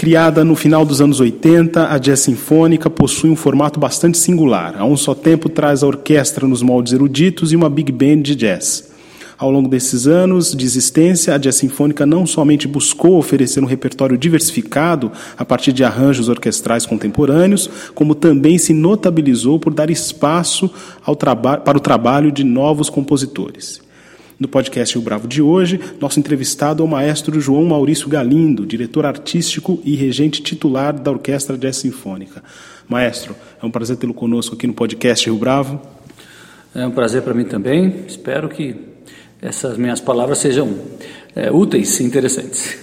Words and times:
Criada 0.00 0.42
no 0.42 0.56
final 0.56 0.82
dos 0.82 1.02
anos 1.02 1.20
80, 1.20 1.92
a 1.92 1.98
jazz 1.98 2.20
sinfônica 2.20 2.88
possui 2.88 3.28
um 3.28 3.36
formato 3.36 3.78
bastante 3.78 4.16
singular. 4.16 4.74
A 4.78 4.84
um 4.86 4.96
só 4.96 5.14
tempo 5.14 5.46
traz 5.46 5.82
a 5.82 5.86
orquestra 5.86 6.46
nos 6.46 6.62
moldes 6.62 6.94
eruditos 6.94 7.52
e 7.52 7.56
uma 7.56 7.68
big 7.68 7.92
band 7.92 8.22
de 8.22 8.34
jazz. 8.34 8.90
Ao 9.36 9.50
longo 9.50 9.68
desses 9.68 10.06
anos 10.06 10.56
de 10.56 10.64
existência, 10.64 11.34
a 11.34 11.36
jazz 11.36 11.56
sinfônica 11.56 12.06
não 12.06 12.24
somente 12.24 12.66
buscou 12.66 13.18
oferecer 13.18 13.62
um 13.62 13.66
repertório 13.66 14.16
diversificado 14.16 15.12
a 15.36 15.44
partir 15.44 15.70
de 15.70 15.84
arranjos 15.84 16.30
orquestrais 16.30 16.86
contemporâneos, 16.86 17.68
como 17.94 18.14
também 18.14 18.56
se 18.56 18.72
notabilizou 18.72 19.60
por 19.60 19.74
dar 19.74 19.90
espaço 19.90 20.70
para 21.62 21.76
o 21.76 21.80
trabalho 21.80 22.32
de 22.32 22.42
novos 22.42 22.88
compositores. 22.88 23.82
No 24.40 24.48
podcast 24.48 24.96
O 24.96 25.02
Bravo 25.02 25.28
de 25.28 25.42
hoje, 25.42 25.78
nosso 26.00 26.18
entrevistado 26.18 26.82
é 26.82 26.86
o 26.86 26.88
maestro 26.88 27.38
João 27.38 27.62
Maurício 27.66 28.08
Galindo, 28.08 28.64
diretor 28.64 29.04
artístico 29.04 29.78
e 29.84 29.94
regente 29.94 30.40
titular 30.40 30.98
da 30.98 31.10
Orquestra 31.10 31.58
Jazz 31.58 31.76
Sinfônica. 31.76 32.42
Maestro, 32.88 33.36
é 33.62 33.66
um 33.66 33.70
prazer 33.70 33.98
tê-lo 33.98 34.14
conosco 34.14 34.54
aqui 34.54 34.66
no 34.66 34.72
podcast 34.72 35.28
Rio 35.28 35.38
Bravo. 35.38 35.78
É 36.74 36.86
um 36.86 36.90
prazer 36.90 37.20
para 37.20 37.34
mim 37.34 37.44
também. 37.44 37.96
Espero 38.08 38.48
que 38.48 38.76
essas 39.42 39.76
minhas 39.76 40.00
palavras 40.00 40.38
sejam 40.38 40.74
é, 41.36 41.52
úteis 41.52 42.00
e 42.00 42.04
interessantes. 42.04 42.78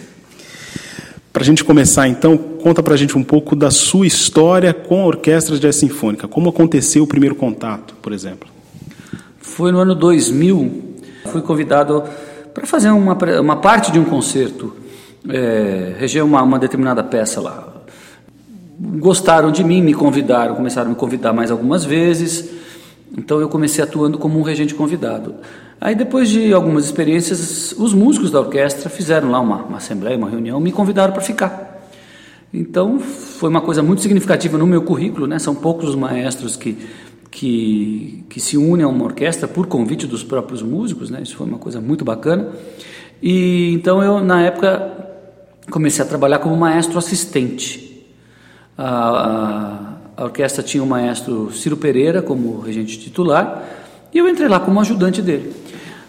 Para 1.33 1.41
a 1.41 1.45
gente 1.45 1.63
começar, 1.63 2.07
então, 2.07 2.37
conta 2.37 2.83
para 2.83 2.93
a 2.93 2.97
gente 2.97 3.17
um 3.17 3.23
pouco 3.23 3.55
da 3.55 3.71
sua 3.71 4.05
história 4.05 4.75
com 4.75 5.01
a 5.01 5.05
Orquestra 5.07 5.57
Jazz 5.57 5.77
Sinfônica. 5.77 6.27
Como 6.27 6.49
aconteceu 6.49 7.03
o 7.03 7.07
primeiro 7.07 7.33
contato, 7.33 7.95
por 7.99 8.13
exemplo? 8.13 8.47
Foi 9.39 9.71
no 9.71 9.79
ano 9.79 9.95
2000, 9.95 10.86
Fui 11.27 11.41
convidado 11.41 12.03
para 12.53 12.65
fazer 12.65 12.89
uma, 12.89 13.15
uma 13.39 13.55
parte 13.57 13.91
de 13.91 13.99
um 13.99 14.03
concerto, 14.03 14.73
é, 15.29 15.95
reger 15.99 16.23
uma, 16.25 16.41
uma 16.41 16.57
determinada 16.57 17.03
peça 17.03 17.39
lá. 17.39 17.75
Gostaram 18.79 19.51
de 19.51 19.63
mim, 19.63 19.81
me 19.81 19.93
convidaram, 19.93 20.55
começaram 20.55 20.87
a 20.87 20.89
me 20.89 20.95
convidar 20.95 21.33
mais 21.33 21.51
algumas 21.51 21.85
vezes. 21.85 22.49
Então 23.15 23.39
eu 23.39 23.47
comecei 23.47 23.83
atuando 23.83 24.17
como 24.17 24.39
um 24.39 24.41
regente 24.41 24.73
convidado. 24.73 25.35
Aí 25.79 25.93
depois 25.93 26.29
de 26.29 26.51
algumas 26.53 26.85
experiências, 26.85 27.73
os 27.77 27.93
músicos 27.93 28.31
da 28.31 28.39
orquestra 28.39 28.89
fizeram 28.89 29.29
lá 29.29 29.39
uma, 29.39 29.63
uma 29.63 29.77
assembleia, 29.77 30.17
uma 30.17 30.29
reunião, 30.29 30.59
me 30.59 30.71
convidaram 30.71 31.13
para 31.13 31.21
ficar. 31.21 31.89
Então 32.53 32.99
foi 32.99 33.49
uma 33.49 33.61
coisa 33.61 33.83
muito 33.83 34.01
significativa 34.01 34.57
no 34.57 34.65
meu 34.65 34.81
currículo, 34.81 35.27
né? 35.27 35.37
São 35.37 35.53
poucos 35.53 35.89
os 35.89 35.95
maestros 35.95 36.55
que 36.55 36.77
que, 37.29 38.23
que 38.29 38.39
se 38.39 38.57
une 38.57 38.83
a 38.83 38.87
uma 38.87 39.05
orquestra 39.05 39.47
por 39.47 39.67
convite 39.67 40.07
dos 40.07 40.23
próprios 40.23 40.61
músicos, 40.61 41.09
né? 41.09 41.21
Isso 41.21 41.35
foi 41.35 41.47
uma 41.47 41.57
coisa 41.57 41.79
muito 41.81 42.03
bacana. 42.05 42.51
E 43.21 43.71
então 43.73 44.03
eu 44.03 44.23
na 44.23 44.41
época 44.43 44.91
comecei 45.69 46.03
a 46.03 46.07
trabalhar 46.07 46.39
como 46.39 46.55
maestro 46.55 46.97
assistente. 46.97 48.05
A, 48.77 49.97
a, 50.17 50.21
a 50.21 50.23
orquestra 50.23 50.63
tinha 50.63 50.83
o 50.83 50.87
maestro 50.87 51.51
Ciro 51.51 51.77
Pereira 51.77 52.21
como 52.21 52.59
regente 52.59 52.99
titular 52.99 53.63
e 54.13 54.17
eu 54.17 54.27
entrei 54.27 54.47
lá 54.47 54.59
como 54.59 54.79
ajudante 54.79 55.21
dele. 55.21 55.53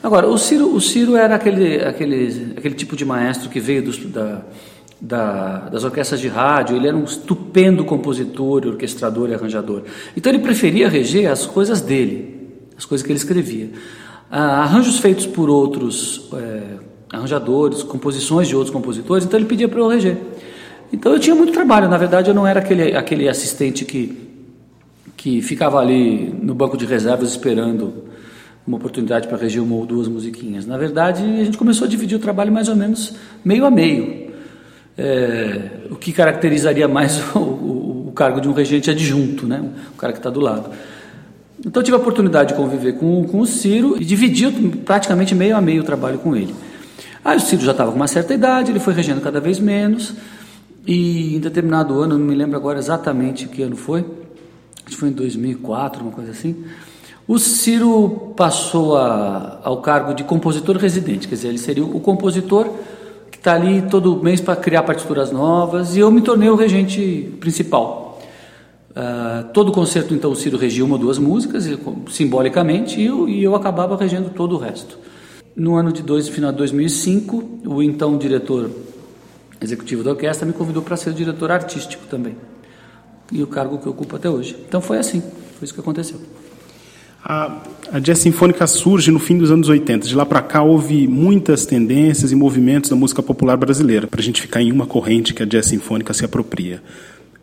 Agora, 0.03 0.29
o 0.29 0.39
Ciro, 0.39 0.73
o 0.75 0.81
Ciro 0.81 1.17
era 1.17 1.35
aquele, 1.35 1.83
aquele, 1.83 2.55
aquele 2.57 2.75
tipo 2.75 2.95
de 2.95 3.05
maestro 3.05 3.51
que 3.51 3.59
veio 3.59 3.83
dos, 3.83 3.99
da, 4.07 4.43
da, 5.01 5.69
das 5.69 5.85
orquestras 5.85 6.21
de 6.21 6.29
rádio, 6.29 6.77
ele 6.77 6.89
era 6.89 6.97
um 6.97 7.05
estupendo 7.05 7.85
compositor, 7.85 8.67
orquestrador 8.67 9.31
e 9.31 9.35
arranjador. 9.35 9.83
Então 10.17 10.33
ele 10.33 10.41
preferia 10.41 10.89
reger 10.89 11.31
as 11.31 11.47
coisas 11.47 11.81
dele, 11.81 12.59
as 12.77 12.85
coisas 12.85 13.07
que 13.07 13.13
ele 13.13 13.19
escrevia. 13.19 13.71
Ah, 14.31 14.63
arranjos 14.63 14.99
feitos 14.99 15.27
por 15.27 15.49
outros 15.49 16.29
é, 16.35 16.63
arranjadores, 17.13 17.83
composições 17.83 18.49
de 18.49 18.57
outros 18.57 18.73
compositores, 18.75 19.25
então 19.25 19.39
ele 19.39 19.47
pedia 19.47 19.69
para 19.69 19.79
eu 19.79 19.89
reger. 19.89 20.19
Então 20.93 21.13
eu 21.13 21.19
tinha 21.19 21.35
muito 21.35 21.53
trabalho, 21.53 21.89
na 21.89 21.97
verdade 21.97 22.29
eu 22.29 22.35
não 22.35 22.47
era 22.47 22.61
aquele, 22.61 22.97
aquele 22.97 23.29
assistente 23.29 23.85
que, 23.85 24.29
que 25.17 25.41
ficava 25.43 25.79
ali 25.79 26.35
no 26.43 26.55
banco 26.55 26.77
de 26.77 26.87
reservas 26.87 27.31
esperando 27.31 28.09
uma 28.67 28.77
oportunidade 28.77 29.29
para 29.29 29.39
reger 29.39 29.63
uma 29.63 29.77
ou 29.77 29.87
duas 29.87 30.09
musiquinhas. 30.09 30.67
Na 30.67 30.77
verdade, 30.77 31.23
a 31.23 31.45
gente 31.45 31.57
começou 31.57 31.87
a 31.87 31.89
dividir 31.89 32.17
o 32.17 32.21
trabalho 32.21 32.53
mais 32.53 32.69
ou 32.69 32.77
menos 32.77 33.15
meio 33.43 33.65
a 33.65 33.71
meio 33.71 34.28
é, 34.99 35.71
o 35.91 35.95
que 35.95 36.13
caracterizaria 36.13 36.89
mais 36.89 37.23
o, 37.35 37.39
o, 37.39 38.09
o, 38.09 38.13
cargo 38.13 38.41
de 38.41 38.49
um 38.49 38.53
regente 38.53 38.91
adjunto, 38.91 39.47
né? 39.47 39.63
o 39.93 39.97
cara 39.97 40.13
que 40.13 40.19
está 40.19 40.29
do 40.29 40.41
lado. 40.41 40.71
Então 41.65 41.81
eu 41.81 41.85
tive 41.85 41.97
a 41.97 42.01
oportunidade 42.01 42.51
de 42.51 42.55
conviver 42.55 42.95
com, 42.95 43.25
com 43.25 43.41
o 43.41 43.47
Ciro 43.47 43.97
e 44.01 44.05
dividir 44.05 44.53
praticamente 44.85 45.35
meio 45.35 45.57
a 45.57 45.61
meio 45.61 45.83
o 45.83 45.85
trabalho 45.85 46.19
com 46.19 46.35
ele. 46.35 46.55
Aí 47.25 47.37
o 47.37 47.41
Ciro 47.41 47.63
já 47.63 47.73
estava 47.73 47.91
com 47.91 47.97
uma 47.97 48.09
certa 48.09 48.35
idade, 48.35 48.73
ele 48.73 48.81
foi 48.81 48.95
regendo 48.95 49.21
cada 49.21 49.41
vez 49.41 49.61
menos, 49.61 50.15
e 50.87 51.37
em 51.37 51.41
determinado 51.41 52.01
ano, 52.01 52.19
não 52.19 52.25
me 52.25 52.35
lembro 52.35 52.57
agora 52.57 52.79
exatamente 52.79 53.47
que 53.47 53.63
ano 53.63 53.77
foi, 53.77 54.01
acho 54.85 54.95
que 54.95 54.97
foi 54.97 55.11
em 55.11 55.13
2004, 55.13 56.03
uma 56.03 56.13
coisa 56.13 56.31
assim, 56.31 56.65
o 57.27 57.39
Ciro 57.39 58.33
passou 58.37 58.97
a, 58.97 59.61
ao 59.63 59.83
cargo 59.83 60.15
de 60.15 60.25
compositor 60.25 60.77
residente, 60.77 61.29
quer 61.29 61.35
dizer, 61.35 61.49
ele 61.49 61.59
seria 61.59 61.85
o 61.85 62.01
compositor 62.01 62.73
está 63.49 63.55
ali 63.55 63.81
todo 63.81 64.23
mês 64.23 64.43
para 64.43 64.55
criar 64.55 64.83
partituras 64.83 65.33
novas, 65.33 65.97
e 65.97 66.01
eu 66.01 66.11
me 66.11 66.21
tornei 66.21 66.51
o 66.51 66.55
regente 66.55 67.35
principal. 67.41 68.21
Uh, 68.91 69.51
todo 69.55 69.73
concerto, 69.73 70.13
então, 70.13 70.31
o 70.31 70.37
Ciro 70.37 70.59
regia 70.59 70.85
uma 70.85 70.97
ou 70.97 71.01
duas 71.01 71.19
músicas, 71.19 71.65
simbolicamente, 72.11 73.01
e 73.01 73.07
eu, 73.07 73.27
e 73.27 73.43
eu 73.43 73.55
acabava 73.55 73.97
regendo 73.97 74.29
todo 74.29 74.55
o 74.55 74.59
resto. 74.59 74.99
No 75.57 75.77
ano 75.77 75.91
de 75.91 76.03
dois, 76.03 76.29
final 76.29 76.53
de 76.53 76.59
2005, 76.59 77.61
o 77.67 77.83
então 77.83 78.19
diretor 78.19 78.71
executivo 79.61 80.05
da 80.05 80.11
orquestra 80.11 80.47
me 80.47 80.53
convidou 80.53 80.83
para 80.83 80.97
ser 80.97 81.11
o 81.11 81.15
diretor 81.15 81.51
artístico 81.51 82.05
também. 82.07 82.37
E 83.33 83.43
o 83.43 83.47
cargo 83.47 83.79
que 83.79 83.87
eu 83.87 83.93
ocupo 83.93 84.15
até 84.15 84.29
hoje. 84.29 84.57
Então 84.69 84.81
foi 84.81 84.99
assim, 84.99 85.21
foi 85.21 85.65
isso 85.65 85.73
que 85.73 85.81
aconteceu. 85.81 86.21
A, 87.25 87.61
a 87.93 87.99
jazz 87.99 88.19
sinfônica 88.19 88.67
surge 88.67 89.11
no 89.11 89.19
fim 89.19 89.37
dos 89.37 89.51
anos 89.51 89.69
80. 89.69 90.07
De 90.07 90.15
lá 90.15 90.25
para 90.25 90.41
cá 90.41 90.63
houve 90.63 91.07
muitas 91.09 91.67
tendências 91.67 92.33
e 92.33 92.35
movimentos 92.35 92.91
da 92.91 92.97
música 92.97 93.23
popular 93.23 93.57
brasileira, 93.57 94.07
para 94.07 94.21
a 94.21 94.23
gente 94.23 94.41
ficar 94.41 94.63
em 94.63 94.71
uma 94.71 94.87
corrente 94.87 95.35
que 95.35 95.43
a 95.43 95.47
jazz 95.47 95.67
sinfônica 95.67 96.13
se 96.15 96.25
apropria. 96.25 96.83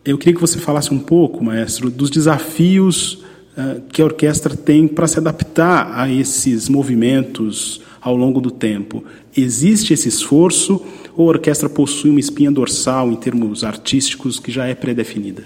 Eu 0.04 0.16
queria 0.16 0.34
que 0.34 0.40
você 0.40 0.58
falasse 0.58 0.94
um 0.94 0.98
pouco, 0.98 1.44
maestro, 1.44 1.90
dos 1.90 2.10
desafios 2.10 3.24
uh, 3.56 3.80
que 3.92 4.00
a 4.00 4.04
orquestra 4.04 4.56
tem 4.56 4.86
para 4.86 5.06
se 5.06 5.18
adaptar 5.18 5.90
a 5.92 6.10
esses 6.10 6.68
movimentos 6.68 7.80
ao 8.00 8.16
longo 8.16 8.40
do 8.40 8.52
tempo. 8.52 9.04
Existe 9.36 9.92
esse 9.92 10.08
esforço 10.08 10.80
ou 11.16 11.26
a 11.26 11.30
orquestra 11.30 11.68
possui 11.68 12.10
uma 12.10 12.20
espinha 12.20 12.52
dorsal 12.52 13.10
em 13.10 13.16
termos 13.16 13.64
artísticos 13.64 14.38
que 14.38 14.52
já 14.52 14.66
é 14.66 14.74
pré-definida? 14.74 15.42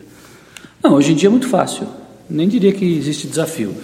Não, 0.83 0.95
hoje 0.95 1.13
em 1.13 1.15
dia 1.15 1.29
é 1.29 1.31
muito 1.31 1.49
fácil. 1.49 1.87
Nem 2.29 2.47
diria 2.49 2.73
que 2.73 2.85
existe 2.85 3.27
desafio. 3.27 3.75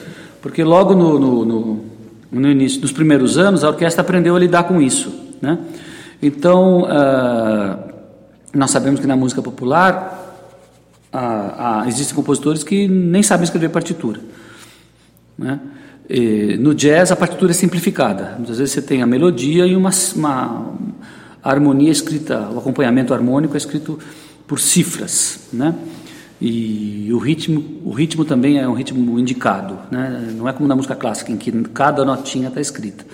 Porque 0.41 0.63
logo 0.63 0.95
no, 0.95 1.19
no, 1.19 1.45
no, 1.45 1.85
no 2.31 2.51
início, 2.51 2.81
nos 2.81 2.93
primeiros 2.93 3.39
anos, 3.39 3.65
a 3.65 3.69
orquestra 3.69 4.03
aprendeu 4.03 4.37
a 4.37 4.39
lidar 4.39 4.65
com 4.65 4.81
isso. 4.81 5.13
Né? 5.41 5.59
Então, 6.23 6.83
uh, 6.83 7.79
nós 8.55 8.71
sabemos 8.71 9.01
que 9.01 9.07
na 9.07 9.17
música 9.17 9.43
popular 9.43 10.45
uh, 11.13 11.85
uh, 11.85 11.89
existem 11.89 12.15
compositores 12.15 12.63
que 12.63 12.89
nem 12.89 13.23
sabem 13.23 13.45
escrever 13.45 13.69
partitura. 13.69 14.21
Né? 15.39 15.61
E, 16.09 16.57
no 16.59 16.75
jazz, 16.75 17.11
a 17.11 17.17
partitura 17.17 17.51
é 17.51 17.55
simplificada. 17.55 18.35
Muitas 18.37 18.59
vezes 18.59 18.75
você 18.75 18.83
tem 18.83 19.03
a 19.03 19.07
melodia 19.07 19.67
e 19.67 19.75
uma, 19.75 19.91
uma 20.15 20.75
harmonia 21.43 21.91
escrita, 21.91 22.49
o 22.53 22.59
acompanhamento 22.59 23.13
harmônico 23.13 23.55
é 23.55 23.59
escrito 23.59 23.99
por 24.47 24.61
cifras. 24.61 25.49
Né? 25.53 25.75
E 26.41 27.11
o 27.13 27.19
ritmo, 27.19 27.81
o 27.85 27.91
ritmo 27.93 28.25
também 28.25 28.59
é 28.59 28.69
um 28.69 28.75
ritmo 28.75 29.19
indicado, 29.19 29.79
né? 29.91 30.35
não 30.37 30.47
é 30.47 30.53
como 30.53 30.69
na 30.69 30.77
música 30.77 30.95
clássica, 30.95 31.33
em 31.33 31.37
que 31.37 31.51
cada 31.69 32.05
notinha 32.05 32.49
está 32.49 32.61
escrita. 32.61 33.07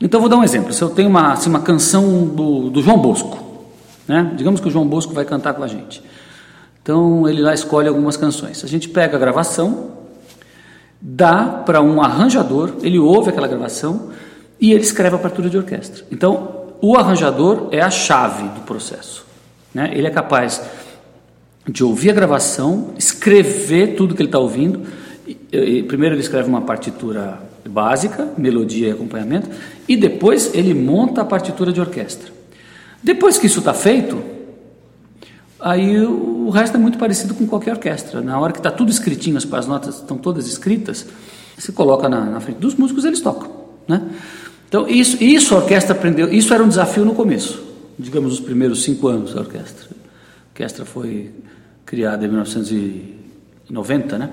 Então, 0.00 0.20
vou 0.20 0.28
dar 0.28 0.36
um 0.36 0.44
exemplo. 0.44 0.72
Se 0.72 0.80
eu 0.80 0.88
tenho 0.88 1.08
uma, 1.08 1.32
assim, 1.32 1.50
uma 1.50 1.60
canção 1.60 2.26
do, 2.26 2.70
do 2.70 2.80
João 2.80 2.98
Bosco, 2.98 3.66
né? 4.06 4.32
digamos 4.36 4.60
que 4.60 4.68
o 4.68 4.70
João 4.70 4.86
Bosco 4.86 5.12
vai 5.12 5.24
cantar 5.24 5.54
com 5.54 5.62
a 5.62 5.66
gente. 5.66 6.02
Então, 6.82 7.28
ele 7.28 7.42
lá 7.42 7.52
escolhe 7.52 7.88
algumas 7.88 8.16
canções. 8.16 8.64
A 8.64 8.68
gente 8.68 8.88
pega 8.88 9.16
a 9.16 9.20
gravação, 9.20 9.90
dá 11.00 11.44
para 11.44 11.82
um 11.82 12.00
arranjador, 12.00 12.74
ele 12.82 12.98
ouve 12.98 13.30
aquela 13.30 13.48
gravação 13.48 14.10
e 14.60 14.72
ele 14.72 14.82
escreve 14.82 15.16
a 15.16 15.18
partitura 15.18 15.50
de 15.50 15.58
orquestra. 15.58 16.04
Então, 16.10 16.60
o 16.80 16.96
arranjador 16.96 17.68
é 17.70 17.80
a 17.80 17.90
chave 17.90 18.48
do 18.48 18.60
processo. 18.60 19.26
Né? 19.74 19.90
Ele 19.92 20.06
é 20.06 20.10
capaz 20.10 20.62
de 21.70 21.84
ouvir 21.84 22.10
a 22.10 22.12
gravação, 22.12 22.92
escrever 22.98 23.94
tudo 23.94 24.14
que 24.14 24.22
ele 24.22 24.28
está 24.28 24.38
ouvindo. 24.38 24.82
Primeiro 25.86 26.14
ele 26.14 26.20
escreve 26.20 26.48
uma 26.48 26.62
partitura 26.62 27.40
básica, 27.68 28.28
melodia 28.36 28.88
e 28.88 28.90
acompanhamento, 28.90 29.48
e 29.86 29.96
depois 29.96 30.50
ele 30.54 30.74
monta 30.74 31.20
a 31.20 31.24
partitura 31.24 31.72
de 31.72 31.80
orquestra. 31.80 32.32
Depois 33.02 33.38
que 33.38 33.46
isso 33.46 33.60
está 33.60 33.72
feito, 33.72 34.20
aí 35.60 36.04
o 36.04 36.50
resto 36.50 36.76
é 36.76 36.80
muito 36.80 36.98
parecido 36.98 37.34
com 37.34 37.46
qualquer 37.46 37.72
orquestra. 37.72 38.20
Na 38.20 38.38
hora 38.40 38.52
que 38.52 38.58
está 38.58 38.70
tudo 38.70 38.90
escritinho, 38.90 39.36
as 39.36 39.66
notas 39.66 39.96
estão 39.96 40.18
todas 40.18 40.46
escritas, 40.46 41.06
você 41.56 41.70
coloca 41.70 42.08
na, 42.08 42.24
na 42.24 42.40
frente 42.40 42.58
dos 42.58 42.74
músicos, 42.74 43.04
eles 43.04 43.20
tocam. 43.20 43.50
Né? 43.86 44.02
Então, 44.68 44.88
isso, 44.88 45.22
isso 45.22 45.54
a 45.54 45.58
orquestra 45.58 45.94
aprendeu, 45.94 46.32
isso 46.32 46.52
era 46.52 46.62
um 46.62 46.68
desafio 46.68 47.04
no 47.04 47.14
começo, 47.14 47.62
digamos, 47.98 48.34
os 48.34 48.40
primeiros 48.40 48.82
cinco 48.82 49.06
anos 49.08 49.34
da 49.34 49.40
orquestra. 49.40 49.86
A 49.86 50.48
orquestra 50.52 50.84
foi 50.84 51.30
criada 51.90 52.24
em 52.24 52.28
1990, 52.28 54.16
né? 54.16 54.30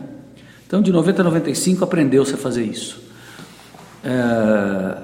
Então, 0.67 0.79
de 0.79 0.91
90 0.91 1.21
a 1.21 1.25
95, 1.25 1.83
aprendeu-se 1.83 2.35
a 2.35 2.37
fazer 2.37 2.63
isso. 2.63 3.01
É, 4.03 4.97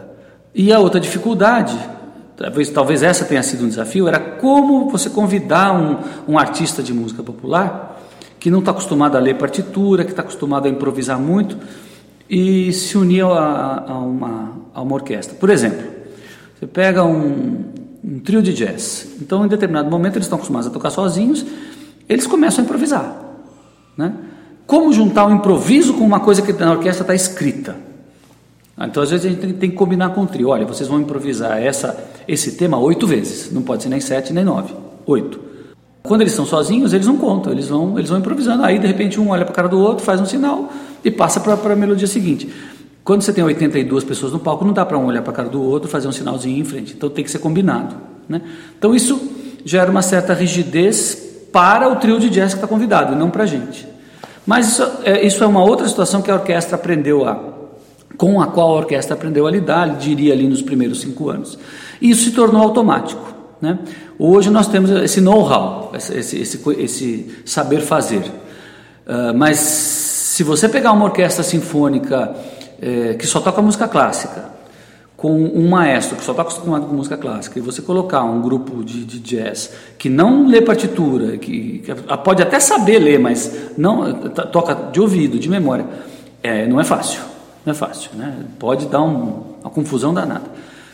e 0.54 0.72
a 0.72 0.78
outra 0.78 1.00
dificuldade, 1.00 1.76
talvez, 2.38 2.70
talvez 2.70 3.02
essa 3.02 3.26
tenha 3.26 3.42
sido 3.42 3.66
um 3.66 3.68
desafio, 3.68 4.08
era 4.08 4.20
como 4.20 4.88
você 4.88 5.10
convidar 5.10 5.74
um, 5.74 5.98
um 6.28 6.38
artista 6.38 6.84
de 6.84 6.94
música 6.94 7.24
popular 7.24 8.00
que 8.40 8.52
não 8.52 8.60
está 8.60 8.70
acostumado 8.70 9.16
a 9.16 9.20
ler 9.20 9.36
partitura, 9.36 10.04
que 10.04 10.12
está 10.12 10.22
acostumado 10.22 10.68
a 10.68 10.70
improvisar 10.70 11.20
muito, 11.20 11.58
e 12.30 12.72
se 12.72 13.00
unir 13.00 13.26
a, 13.26 13.84
a, 13.88 13.98
uma, 13.98 14.52
a 14.76 14.82
uma 14.82 14.94
orquestra. 14.94 15.36
Por 15.36 15.50
exemplo, 15.50 15.88
você 16.60 16.68
pega 16.68 17.04
um, 17.04 17.64
um 18.04 18.20
trio 18.20 18.44
de 18.44 18.54
jazz. 18.54 19.08
Então, 19.20 19.44
em 19.44 19.48
determinado 19.48 19.90
momento, 19.90 20.18
eles 20.18 20.26
estão 20.26 20.36
acostumados 20.36 20.68
a 20.68 20.72
tocar 20.72 20.92
sozinhos, 20.92 21.44
eles 22.08 22.28
começam 22.28 22.64
a 22.64 22.66
improvisar. 22.66 23.24
Né? 23.98 24.14
Como 24.66 24.92
juntar 24.94 25.26
o 25.26 25.30
um 25.30 25.36
improviso 25.36 25.94
com 25.94 26.04
uma 26.04 26.20
coisa 26.20 26.42
que 26.42 26.54
na 26.54 26.72
orquestra 26.72 27.04
está 27.04 27.16
escrita? 27.16 27.76
Então, 28.80 29.04
às 29.04 29.12
vezes, 29.12 29.26
a 29.26 29.30
gente 29.30 29.54
tem, 29.54 29.70
que 29.70 29.76
combinar 29.76 30.10
com 30.10 30.22
o 30.22 30.28
trio. 30.28 30.50
Olha, 30.50 30.66
vocês 30.66 30.90
vão 30.90 31.00
improvisar 31.00 31.62
essa, 31.62 31.96
esse 32.28 32.54
tema 32.54 32.78
oito 32.78 33.06
vezes. 33.06 33.52
Não 33.52 33.62
pode 33.62 33.84
ser 33.84 33.90
nem 33.90 34.00
sete, 34.00 34.34
nem 34.34 34.44
nove. 34.44 34.74
Oito. 35.06 35.40
Quando 36.02 36.22
eles 36.22 36.34
estão 36.34 36.46
sozinhos, 36.46 36.92
eles 36.92 37.08
não 37.08 37.18
contam, 37.18 37.54
eles 37.54 37.70
vão, 37.70 37.98
eles 37.98 38.10
vão 38.10 38.20
improvisando. 38.20 38.64
Aí, 38.64 38.80
de 38.80 38.88
repente, 38.88 39.20
um 39.20 39.30
olha 39.30 39.46
para 39.46 39.54
a 39.54 39.56
cara 39.56 39.70
do 39.70 39.80
outro, 39.80 40.04
faz 40.04 40.20
um 40.20 40.26
sinal 40.26 40.70
e 41.06 41.12
passa 41.12 41.40
para 41.40 41.54
a 41.54 41.76
melodia 41.76 42.08
seguinte. 42.08 42.52
Quando 43.04 43.22
você 43.22 43.32
tem 43.32 43.44
82 43.44 44.04
pessoas 44.04 44.34
no 44.34 44.40
palco, 44.40 44.66
não 44.66 44.74
dá 44.74 44.86
para 44.86 44.98
um 44.98 45.06
olhar 45.06 45.22
para 45.22 45.32
a 45.32 45.36
cara 45.36 45.50
do 45.50 45.62
outro, 45.62 45.88
fazer 45.88 46.08
um 46.08 46.12
sinalzinho 46.12 46.60
em 46.60 46.66
frente. 46.66 46.94
Então, 46.94 47.10
tem 47.10 47.24
que 47.24 47.32
ser 47.32 47.40
combinado. 47.40 47.96
Né? 48.28 48.42
Então, 48.78 48.96
isso 48.96 49.22
gera 49.64 49.90
uma 49.90 50.02
certa 50.02 50.34
rigidez 50.34 51.33
para 51.54 51.88
o 51.88 51.96
trio 51.96 52.20
de 52.20 52.30
jazz 52.30 52.54
que 52.54 52.58
está 52.58 52.68
convidado, 52.68 53.14
e 53.14 53.16
não 53.16 53.30
para 53.30 53.44
a 53.44 53.46
gente. 53.46 53.88
Mas 54.46 54.68
isso 54.68 54.84
é, 55.06 55.26
isso 55.26 55.42
é 55.42 55.48
uma 55.48 55.64
outra 55.64 55.88
situação 55.88 56.22
que 56.22 56.30
a 56.30 56.34
orquestra 56.34 56.76
aprendeu 56.76 57.26
a 57.26 57.54
com 58.18 58.42
a 58.42 58.48
qual 58.48 58.74
a 58.74 58.78
orquestra 58.80 59.16
aprendeu 59.16 59.48
a 59.48 59.52
lidar, 59.52 59.98
diria 59.98 60.34
ali 60.34 60.48
nos 60.48 60.62
primeiros 60.62 61.02
cinco 61.02 61.30
anos. 61.30 61.58
E 62.02 62.12
isso 62.12 62.26
se 62.26 62.32
tornou 62.32 62.62
automático. 62.62 63.34
Né? 63.60 63.80
Hoje 64.20 64.50
nós 64.50 64.68
temos 64.68 64.92
esse 64.92 65.20
know-how, 65.20 65.92
esse, 65.96 66.14
esse, 66.18 66.62
esse, 66.78 67.36
saber 67.46 67.82
fazer. 67.82 68.24
Uh, 69.08 69.34
mas 69.36 69.58
se 69.58 70.44
você 70.44 70.70
pegar 70.70 70.92
uma 70.92 71.06
orquestra 71.06 71.44
sinfônica 71.44 72.36
eh, 72.82 73.14
que 73.14 73.28
só 73.28 73.40
toca 73.40 73.62
música 73.62 73.88
clássica, 73.88 74.53
com 75.24 75.42
um 75.42 75.70
maestro 75.70 76.18
que 76.18 76.24
só 76.26 76.32
está 76.32 76.42
acostumado 76.42 76.86
com 76.86 76.94
música 76.94 77.16
clássica, 77.16 77.58
e 77.58 77.62
você 77.62 77.82
colocar 77.82 78.26
um 78.26 78.42
grupo 78.42 78.84
de, 78.84 79.06
de 79.06 79.22
jazz 79.22 79.74
que 79.98 80.10
não 80.10 80.50
lê 80.50 80.62
partitura, 80.62 81.38
que, 81.38 81.80
que, 81.80 81.96
pode 82.26 82.44
até 82.44 82.60
saber 82.60 83.00
ler, 83.00 83.20
mas 83.20 83.72
não 83.78 84.12
toca 84.52 84.76
de 84.92 85.00
ouvido, 85.00 85.40
de 85.40 85.48
memória, 85.48 85.86
é, 86.44 86.68
não 86.68 86.78
é 86.78 86.84
fácil. 86.84 87.22
Não 87.66 87.72
é 87.72 87.74
fácil, 87.74 88.12
né? 88.16 88.36
Pode 88.60 88.88
dar 88.88 89.02
um, 89.02 89.56
uma 89.62 89.70
confusão 89.70 90.14
danada. 90.14 90.44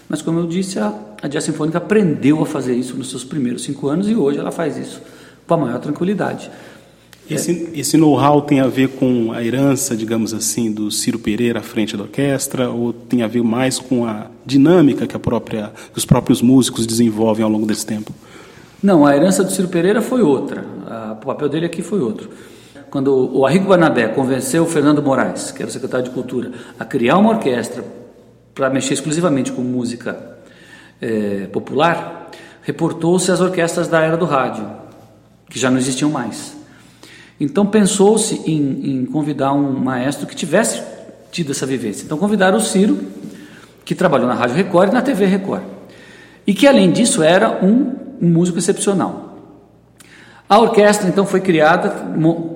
Mas, 0.08 0.22
como 0.22 0.38
eu 0.42 0.46
disse, 0.46 0.78
a, 0.78 0.94
a 1.24 1.28
Jazz 1.28 1.46
Sinfônica 1.46 1.80
aprendeu 1.80 2.40
a 2.44 2.46
fazer 2.46 2.75
isso 2.75 2.96
nos 2.96 3.10
seus 3.10 3.24
primeiros 3.24 3.64
cinco 3.64 3.88
anos 3.88 4.08
e 4.08 4.14
hoje 4.14 4.38
ela 4.38 4.52
faz 4.52 4.78
isso 4.78 5.02
com 5.48 5.56
a 5.56 5.58
maior 5.58 5.80
tranquilidade. 5.80 6.52
Esse, 7.30 7.70
esse 7.76 7.96
know-how 7.96 8.42
tem 8.42 8.60
a 8.60 8.68
ver 8.68 8.90
com 8.90 9.31
a 9.31 9.44
herança, 9.44 9.96
digamos 9.96 10.34
assim, 10.34 10.72
do 10.72 10.90
Ciro 10.90 11.20
Pereira 11.20 11.60
à 11.60 11.62
frente 11.62 11.96
da 11.96 12.04
orquestra, 12.04 12.70
ou 12.70 12.92
tem 12.92 13.22
a 13.22 13.28
ver 13.28 13.44
mais 13.44 13.78
com 13.78 14.06
a 14.06 14.28
dinâmica 14.44 15.06
que, 15.06 15.16
a 15.16 15.20
própria, 15.20 15.72
que 15.92 15.98
os 15.98 16.06
próprios 16.06 16.42
músicos 16.42 16.88
desenvolvem 16.88 17.44
ao 17.44 17.52
longo 17.52 17.68
desse 17.68 17.86
tempo? 17.86 18.12
Não, 18.81 19.06
a 19.06 19.16
herança 19.16 19.44
do 19.44 19.52
Ciro 19.52 19.68
Pereira 19.68 20.02
foi 20.02 20.22
outra. 20.22 20.66
o 21.12 21.26
papel 21.26 21.50
dele 21.50 21.66
aqui 21.68 21.81
foi 21.84 22.00
outro. 22.00 22.30
Quando 22.90 23.38
o 23.38 23.46
Arrigo 23.46 23.68
Barnabé 23.68 24.08
convenceu 24.08 24.64
o 24.64 24.66
Fernando 24.66 25.04
Moraes, 25.04 25.52
que 25.52 25.62
era 25.62 25.70
o 25.70 25.72
secretário 25.72 26.06
de 26.06 26.12
Cultura, 26.12 26.52
a 26.80 26.86
criar 26.86 27.18
uma 27.18 27.30
orquestra 27.30 27.84
para 28.56 28.70
mexer 28.70 28.96
exclusivamente 28.96 29.52
com 29.52 29.62
música 29.62 30.38
é, 31.00 31.46
popular, 31.48 32.32
reportou-se 32.64 33.32
às 33.32 33.40
orquestras 33.40 33.88
da 33.88 34.02
era 34.02 34.18
do 34.18 34.25
rádio, 34.25 34.68
que 35.48 35.60
já 35.60 35.70
não 35.70 35.78
existiam 35.78 36.10
mais. 36.10 36.59
Então 37.39 37.65
pensou-se 37.65 38.41
em, 38.45 38.91
em, 38.91 39.06
convidar 39.06 39.53
um 39.53 39.71
maestro 39.71 40.27
que 40.27 40.36
tivesse 40.36 40.81
tido 41.31 41.51
essa 41.51 41.65
vivência. 41.65 42.03
Então 42.03 42.18
convidaram 42.18 42.57
o 42.57 42.62
Ciro, 42.62 43.00
que 43.86 43.95
trabalhou 43.95 44.27
na 44.27 44.33
Rádio 44.33 44.56
Record 44.56 44.91
e 44.91 44.94
na 44.94 45.01
TV 45.01 45.25
Record, 45.25 45.63
e 46.45 46.53
que 46.53 46.68
além 46.68 46.91
disso 46.91 47.24
era 47.24 47.63
um, 47.63 47.95
um 48.21 48.30
músico 48.30 48.59
excepcional. 48.59 49.38
A 50.50 50.59
orquestra 50.59 51.07
então 51.07 51.25
foi 51.25 51.39
criada 51.39 51.89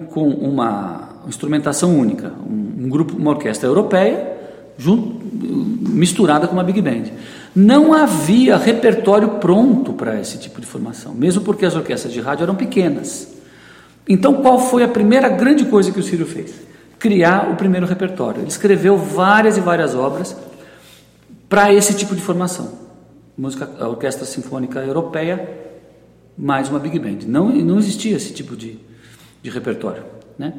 com 0.10 0.28
uma 0.28 1.10
instrumentação 1.28 1.98
única, 1.98 2.34
um, 2.46 2.90
grupo, 2.90 3.16
uma 3.16 3.32
orquestra 3.32 3.70
europeia, 3.70 4.34
junto, 4.78 5.24
misturada 5.90 6.48
com 6.48 6.54
uma 6.54 6.64
big 6.64 6.82
band. 6.82 7.04
Não 7.56 7.94
havia 7.94 8.58
repertório 8.58 9.30
pronto 9.40 9.94
para 9.94 10.20
esse 10.20 10.38
tipo 10.40 10.60
de 10.60 10.68
formação, 10.68 11.14
mesmo 11.14 11.44
porque 11.44 11.66
as 11.66 11.76
orquestras 11.76 12.12
de 12.12 12.20
rádio 12.20 12.44
eram 12.44 12.56
pequenas. 12.56 13.33
Então, 14.08 14.42
qual 14.42 14.60
foi 14.60 14.84
a 14.84 14.88
primeira 14.88 15.30
grande 15.30 15.66
coisa 15.66 15.92
que 15.92 16.00
o 16.00 16.04
Círio 16.04 16.26
fez? 16.26 16.54
Criar 17.00 17.52
o 17.52 17.56
primeiro 17.56 17.86
repertório. 17.86 18.42
Ele 18.42 18.50
escreveu 18.50 18.98
várias 18.98 19.58
e 19.58 19.62
várias 19.62 19.96
obras 19.96 20.36
para 21.48 21.72
esse 21.74 21.94
tipo 21.94 22.16
de 22.16 22.22
formação. 22.22 22.72
Música, 23.38 23.70
a 23.80 23.88
Orquestra 23.88 24.26
Sinfônica 24.26 24.80
Europeia, 24.80 25.50
mais 26.38 26.70
uma 26.70 26.80
big 26.80 27.00
band. 27.00 27.20
Não, 27.28 27.50
não 27.50 27.78
existia 27.80 28.16
esse 28.16 28.34
tipo 28.34 28.56
de, 28.56 28.78
de 29.42 29.50
repertório. 29.50 30.04
Né? 30.38 30.54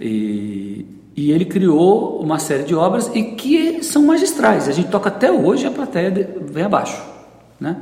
E, 0.00 0.86
e 1.16 1.30
ele 1.30 1.44
criou 1.44 2.20
uma 2.20 2.38
série 2.38 2.64
de 2.64 2.74
obras 2.74 3.10
e 3.14 3.22
que 3.22 3.82
são 3.82 4.04
magistrais. 4.04 4.68
A 4.68 4.72
gente 4.72 4.88
toca 4.88 5.08
até 5.08 5.30
hoje 5.30 5.66
a 5.66 5.70
plateia 5.70 6.36
vem 6.42 6.64
abaixo. 6.64 7.00
Né? 7.60 7.76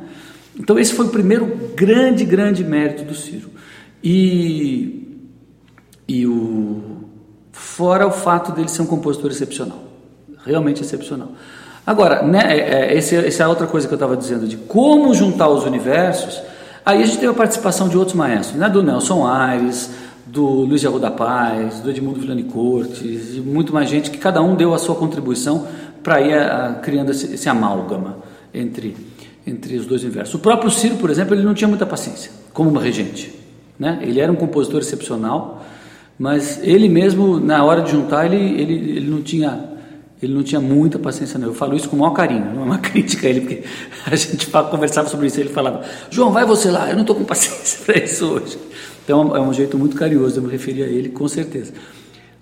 Então, 0.59 0.78
esse 0.78 0.92
foi 0.92 1.06
o 1.06 1.11
primeiro 1.11 1.47
grande, 1.75 2.25
grande 2.25 2.62
mérito 2.62 3.04
do 3.04 3.14
Ciro. 3.14 3.51
E, 4.02 5.21
e 6.09 6.26
o, 6.26 6.82
fora 7.52 8.06
o 8.06 8.11
fato 8.11 8.52
dele 8.52 8.68
ser 8.68 8.82
um 8.82 8.87
compositor 8.87 9.30
excepcional, 9.30 9.78
realmente 10.44 10.82
excepcional. 10.82 11.28
Agora, 11.87 12.23
né, 12.23 12.42
é, 12.47 12.92
é 12.92 12.97
esse, 12.97 13.16
essa 13.16 13.42
é 13.42 13.47
a 13.47 13.49
outra 13.49 13.66
coisa 13.66 13.87
que 13.87 13.94
eu 13.94 13.97
estava 13.97 14.16
dizendo, 14.16 14.47
de 14.47 14.56
como 14.56 15.12
juntar 15.14 15.49
os 15.49 15.64
universos. 15.64 16.40
Aí 16.85 17.02
a 17.02 17.06
gente 17.06 17.18
teve 17.18 17.32
a 17.32 17.35
participação 17.35 17.88
de 17.88 17.97
outros 17.97 18.16
maestros, 18.16 18.59
né, 18.59 18.68
do 18.68 18.82
Nelson 18.82 19.26
Aires, 19.26 19.90
do 20.26 20.47
Luiz 20.47 20.85
Arruda 20.85 21.11
Paz, 21.11 21.80
do 21.80 21.90
Edmundo 21.90 22.21
Villani 22.21 22.44
Cortes, 22.44 23.37
e 23.37 23.40
muito 23.40 23.73
mais 23.73 23.88
gente, 23.88 24.11
que 24.11 24.18
cada 24.18 24.40
um 24.40 24.54
deu 24.54 24.73
a 24.73 24.78
sua 24.78 24.94
contribuição 24.94 25.66
para 26.02 26.21
ir 26.21 26.35
a, 26.35 26.68
a, 26.68 26.75
criando 26.75 27.11
esse, 27.11 27.35
esse, 27.35 27.49
amálgama 27.49 28.18
entre, 28.54 28.97
entre 29.47 29.76
os 29.76 29.87
dois 29.87 30.02
universos. 30.02 30.35
O 30.35 30.38
próprio 30.38 30.71
Ciro, 30.71 30.97
por 30.97 31.11
exemplo, 31.11 31.35
ele 31.35 31.42
não 31.42 31.54
tinha 31.54 31.68
muita 31.68 31.87
paciência, 31.87 32.30
como 32.52 32.76
regente. 32.78 33.41
Né? 33.78 34.00
Ele 34.02 34.20
era 34.20 34.30
um 34.30 34.36
compositor 34.36 34.80
excepcional, 34.80 35.64
mas 36.18 36.60
ele 36.62 36.88
mesmo, 36.88 37.40
na 37.40 37.64
hora 37.64 37.82
de 37.82 37.90
juntar, 37.90 38.26
ele, 38.26 38.60
ele, 38.60 38.74
ele 38.96 39.10
não 39.10 39.22
tinha 39.22 39.72
ele 40.22 40.32
não 40.32 40.44
tinha 40.44 40.60
muita 40.60 41.00
paciência 41.00 41.36
não. 41.36 41.48
Eu 41.48 41.54
falo 41.54 41.74
isso 41.74 41.88
com 41.88 41.96
o 41.96 41.98
maior 41.98 42.12
carinho, 42.12 42.54
não 42.54 42.62
é 42.62 42.64
uma 42.64 42.78
crítica 42.80 43.26
a 43.26 43.30
ele, 43.30 43.40
porque 43.40 43.64
a 44.06 44.14
gente 44.14 44.46
conversava 44.46 45.08
sobre 45.08 45.26
isso, 45.26 45.40
ele 45.40 45.48
falava, 45.48 45.82
João, 46.10 46.30
vai 46.30 46.44
você 46.46 46.70
lá, 46.70 46.88
eu 46.88 46.94
não 46.94 47.00
estou 47.00 47.16
com 47.16 47.24
paciência 47.24 47.80
para 47.84 47.98
isso 48.04 48.26
hoje. 48.26 48.56
Então 49.04 49.34
é 49.34 49.40
um 49.40 49.52
jeito 49.52 49.76
muito 49.76 49.96
carinhoso 49.96 50.34
de 50.34 50.38
eu 50.38 50.44
me 50.44 50.50
referir 50.50 50.84
a 50.84 50.86
ele, 50.86 51.08
com 51.08 51.26
certeza. 51.26 51.72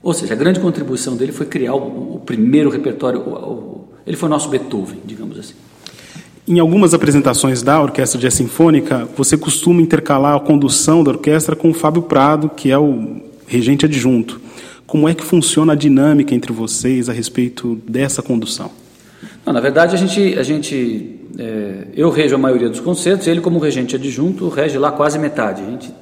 Ou 0.02 0.12
seja, 0.12 0.34
a 0.34 0.36
grande 0.36 0.60
contribuição 0.60 1.16
dele 1.16 1.32
foi 1.32 1.46
criar 1.46 1.74
o, 1.74 2.16
o 2.16 2.20
primeiro 2.20 2.68
repertório, 2.68 3.20
o, 3.20 3.32
o, 3.32 3.88
ele 4.06 4.16
foi 4.16 4.28
nosso 4.28 4.50
Beethoven, 4.50 4.98
digamos 5.06 5.38
assim. 5.38 5.54
Em 6.50 6.58
algumas 6.58 6.92
apresentações 6.92 7.62
da 7.62 7.80
Orquestra 7.80 8.20
Jazz 8.20 8.34
Sinfônica, 8.34 9.08
você 9.16 9.38
costuma 9.38 9.80
intercalar 9.80 10.34
a 10.34 10.40
condução 10.40 11.04
da 11.04 11.12
orquestra 11.12 11.54
com 11.54 11.70
o 11.70 11.72
Fábio 11.72 12.02
Prado, 12.02 12.48
que 12.48 12.72
é 12.72 12.76
o 12.76 13.20
regente 13.46 13.84
adjunto. 13.84 14.40
Como 14.84 15.08
é 15.08 15.14
que 15.14 15.22
funciona 15.22 15.74
a 15.74 15.76
dinâmica 15.76 16.34
entre 16.34 16.52
vocês 16.52 17.08
a 17.08 17.12
respeito 17.12 17.80
dessa 17.86 18.20
condução? 18.20 18.68
Não, 19.46 19.52
na 19.52 19.60
verdade, 19.60 19.94
a 19.94 19.96
gente, 19.96 20.36
a 20.36 20.42
gente 20.42 21.20
é, 21.38 21.86
eu 21.94 22.10
rejo 22.10 22.34
a 22.34 22.38
maioria 22.38 22.68
dos 22.68 22.80
concertos, 22.80 23.28
ele 23.28 23.40
como 23.40 23.60
regente 23.60 23.94
adjunto 23.94 24.48
rege 24.48 24.76
lá 24.76 24.90
quase 24.90 25.20
metade. 25.20 25.62
A 25.62 25.66
gente 25.66 25.94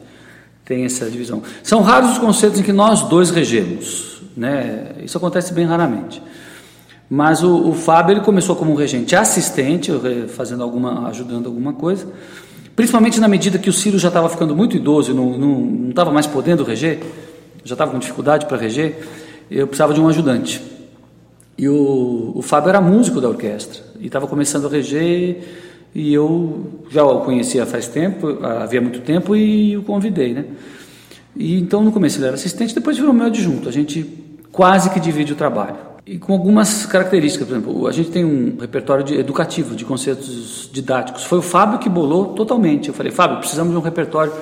tem 0.64 0.86
essa 0.86 1.10
divisão. 1.10 1.42
São 1.62 1.82
raros 1.82 2.12
os 2.12 2.18
concertos 2.18 2.58
em 2.58 2.62
que 2.62 2.72
nós 2.72 3.02
dois 3.02 3.28
regemos, 3.28 4.22
né? 4.34 4.92
Isso 5.04 5.18
acontece 5.18 5.52
bem 5.52 5.66
raramente. 5.66 6.22
Mas 7.10 7.42
o, 7.42 7.70
o 7.70 7.72
Fábio 7.72 8.12
ele 8.12 8.20
começou 8.20 8.54
como 8.54 8.72
um 8.72 8.74
regente 8.74 9.16
assistente, 9.16 9.90
fazendo 10.28 10.62
alguma, 10.62 11.08
ajudando 11.08 11.46
alguma 11.46 11.72
coisa, 11.72 12.06
principalmente 12.76 13.18
na 13.18 13.28
medida 13.28 13.58
que 13.58 13.70
o 13.70 13.72
Ciro 13.72 13.98
já 13.98 14.08
estava 14.08 14.28
ficando 14.28 14.54
muito 14.54 14.76
idoso 14.76 15.14
não 15.14 15.88
estava 15.88 16.12
mais 16.12 16.26
podendo 16.26 16.62
reger, 16.62 17.00
já 17.64 17.74
estava 17.74 17.90
com 17.90 17.98
dificuldade 17.98 18.46
para 18.46 18.56
reger, 18.56 19.08
eu 19.50 19.66
precisava 19.66 19.94
de 19.94 20.00
um 20.00 20.08
ajudante. 20.08 20.62
E 21.56 21.68
o, 21.68 22.32
o 22.36 22.42
Fábio 22.42 22.68
era 22.68 22.80
músico 22.80 23.20
da 23.20 23.28
orquestra 23.28 23.82
e 23.98 24.06
estava 24.06 24.26
começando 24.26 24.66
a 24.66 24.70
reger 24.70 25.42
e 25.94 26.14
eu 26.14 26.82
já 26.90 27.02
o 27.02 27.22
conhecia 27.22 27.66
faz 27.66 27.88
tempo, 27.88 28.38
havia 28.44 28.80
muito 28.80 29.00
tempo 29.00 29.34
e 29.34 29.76
o 29.76 29.82
convidei, 29.82 30.34
né? 30.34 30.44
E 31.34 31.58
então 31.58 31.82
no 31.82 31.90
começo 31.90 32.18
ele 32.18 32.26
era 32.26 32.34
assistente, 32.34 32.74
depois 32.74 32.96
virou 32.96 33.12
meu 33.12 33.26
adjunto. 33.26 33.68
A 33.68 33.72
gente 33.72 34.06
quase 34.52 34.90
que 34.90 35.00
divide 35.00 35.32
o 35.32 35.36
trabalho. 35.36 35.76
E 36.10 36.18
com 36.18 36.32
algumas 36.32 36.86
características, 36.86 37.46
por 37.46 37.54
exemplo, 37.54 37.86
a 37.86 37.92
gente 37.92 38.10
tem 38.10 38.24
um 38.24 38.56
repertório 38.58 39.04
de, 39.04 39.14
educativo 39.14 39.76
de 39.76 39.84
conceitos 39.84 40.70
didáticos. 40.72 41.24
Foi 41.24 41.36
o 41.36 41.42
Fábio 41.42 41.78
que 41.78 41.86
bolou 41.86 42.28
totalmente. 42.28 42.88
Eu 42.88 42.94
falei, 42.94 43.12
Fábio, 43.12 43.40
precisamos 43.40 43.70
de 43.72 43.78
um 43.78 43.82
repertório 43.82 44.32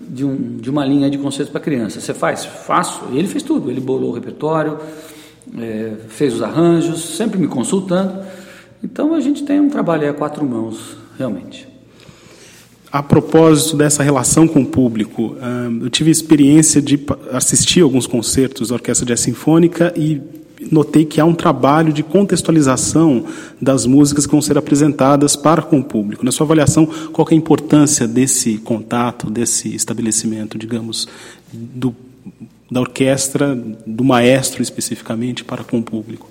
de, 0.00 0.24
um, 0.24 0.56
de 0.56 0.68
uma 0.68 0.84
linha 0.84 1.08
de 1.08 1.16
conceitos 1.16 1.52
para 1.52 1.60
criança. 1.60 2.00
Você 2.00 2.12
faz? 2.12 2.44
Faço. 2.44 3.04
E 3.12 3.18
ele 3.18 3.28
fez 3.28 3.44
tudo. 3.44 3.70
Ele 3.70 3.80
bolou 3.80 4.10
o 4.10 4.12
repertório, 4.12 4.76
é, 5.56 5.92
fez 6.08 6.34
os 6.34 6.42
arranjos, 6.42 7.16
sempre 7.16 7.38
me 7.38 7.46
consultando. 7.46 8.18
Então 8.82 9.14
a 9.14 9.20
gente 9.20 9.44
tem 9.44 9.60
um 9.60 9.70
trabalho 9.70 10.10
a 10.10 10.12
quatro 10.12 10.44
mãos, 10.44 10.96
realmente. 11.16 11.68
A 12.90 13.04
propósito 13.04 13.76
dessa 13.76 14.02
relação 14.02 14.48
com 14.48 14.62
o 14.62 14.66
público, 14.66 15.36
eu 15.80 15.90
tive 15.90 16.10
a 16.10 16.12
experiência 16.12 16.82
de 16.82 17.04
assistir 17.32 17.82
alguns 17.82 18.06
concertos 18.06 18.68
da 18.68 18.74
Orquestra 18.74 19.06
Jazz 19.06 19.20
Sinfônica 19.20 19.92
e 19.96 20.20
notei 20.70 21.04
que 21.04 21.20
há 21.20 21.24
um 21.24 21.34
trabalho 21.34 21.92
de 21.92 22.02
contextualização 22.02 23.24
das 23.60 23.86
músicas 23.86 24.26
que 24.26 24.32
vão 24.32 24.42
ser 24.42 24.58
apresentadas 24.58 25.36
para 25.36 25.62
com 25.62 25.78
o 25.80 25.84
público. 25.84 26.24
Na 26.24 26.32
sua 26.32 26.44
avaliação, 26.44 26.86
qual 27.12 27.26
é 27.30 27.34
a 27.34 27.36
importância 27.36 28.06
desse 28.06 28.58
contato, 28.58 29.30
desse 29.30 29.74
estabelecimento, 29.74 30.58
digamos, 30.58 31.08
do, 31.52 31.94
da 32.70 32.80
orquestra, 32.80 33.54
do 33.86 34.04
maestro 34.04 34.62
especificamente, 34.62 35.44
para 35.44 35.64
com 35.64 35.78
o 35.78 35.82
público? 35.82 36.28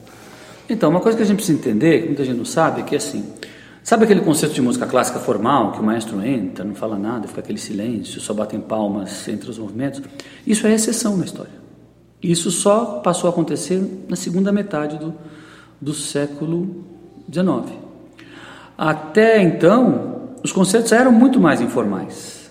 Então, 0.69 0.89
uma 0.89 0.99
coisa 0.99 1.17
que 1.17 1.23
a 1.23 1.25
gente 1.25 1.37
precisa 1.37 1.57
entender, 1.57 2.01
que 2.01 2.07
muita 2.07 2.25
gente 2.25 2.37
não 2.37 2.45
sabe, 2.45 2.81
é 2.81 2.83
que 2.83 2.95
assim, 2.95 3.23
sabe 3.83 4.05
aquele 4.05 4.21
conceito 4.21 4.53
de 4.53 4.61
música 4.61 4.85
clássica 4.85 5.19
formal, 5.19 5.73
que 5.73 5.79
o 5.79 5.83
maestro 5.83 6.21
entra, 6.25 6.63
não 6.63 6.75
fala 6.75 6.97
nada, 6.97 7.27
fica 7.27 7.41
aquele 7.41 7.59
silêncio, 7.59 8.21
só 8.21 8.33
batem 8.33 8.59
palmas 8.59 9.27
entre 9.27 9.49
os 9.49 9.57
movimentos? 9.57 10.01
Isso 10.47 10.65
é 10.65 10.73
exceção 10.73 11.17
na 11.17 11.25
história. 11.25 11.62
Isso 12.23 12.49
só 12.49 13.01
passou 13.03 13.27
a 13.27 13.31
acontecer 13.31 14.05
na 14.07 14.15
segunda 14.15 14.51
metade 14.51 14.97
do, 14.97 15.13
do 15.81 15.93
século 15.93 16.85
XIX. 17.29 17.77
Até 18.77 19.41
então, 19.41 20.29
os 20.41 20.53
concertos 20.53 20.93
eram 20.93 21.11
muito 21.11 21.39
mais 21.39 21.59
informais. 21.59 22.49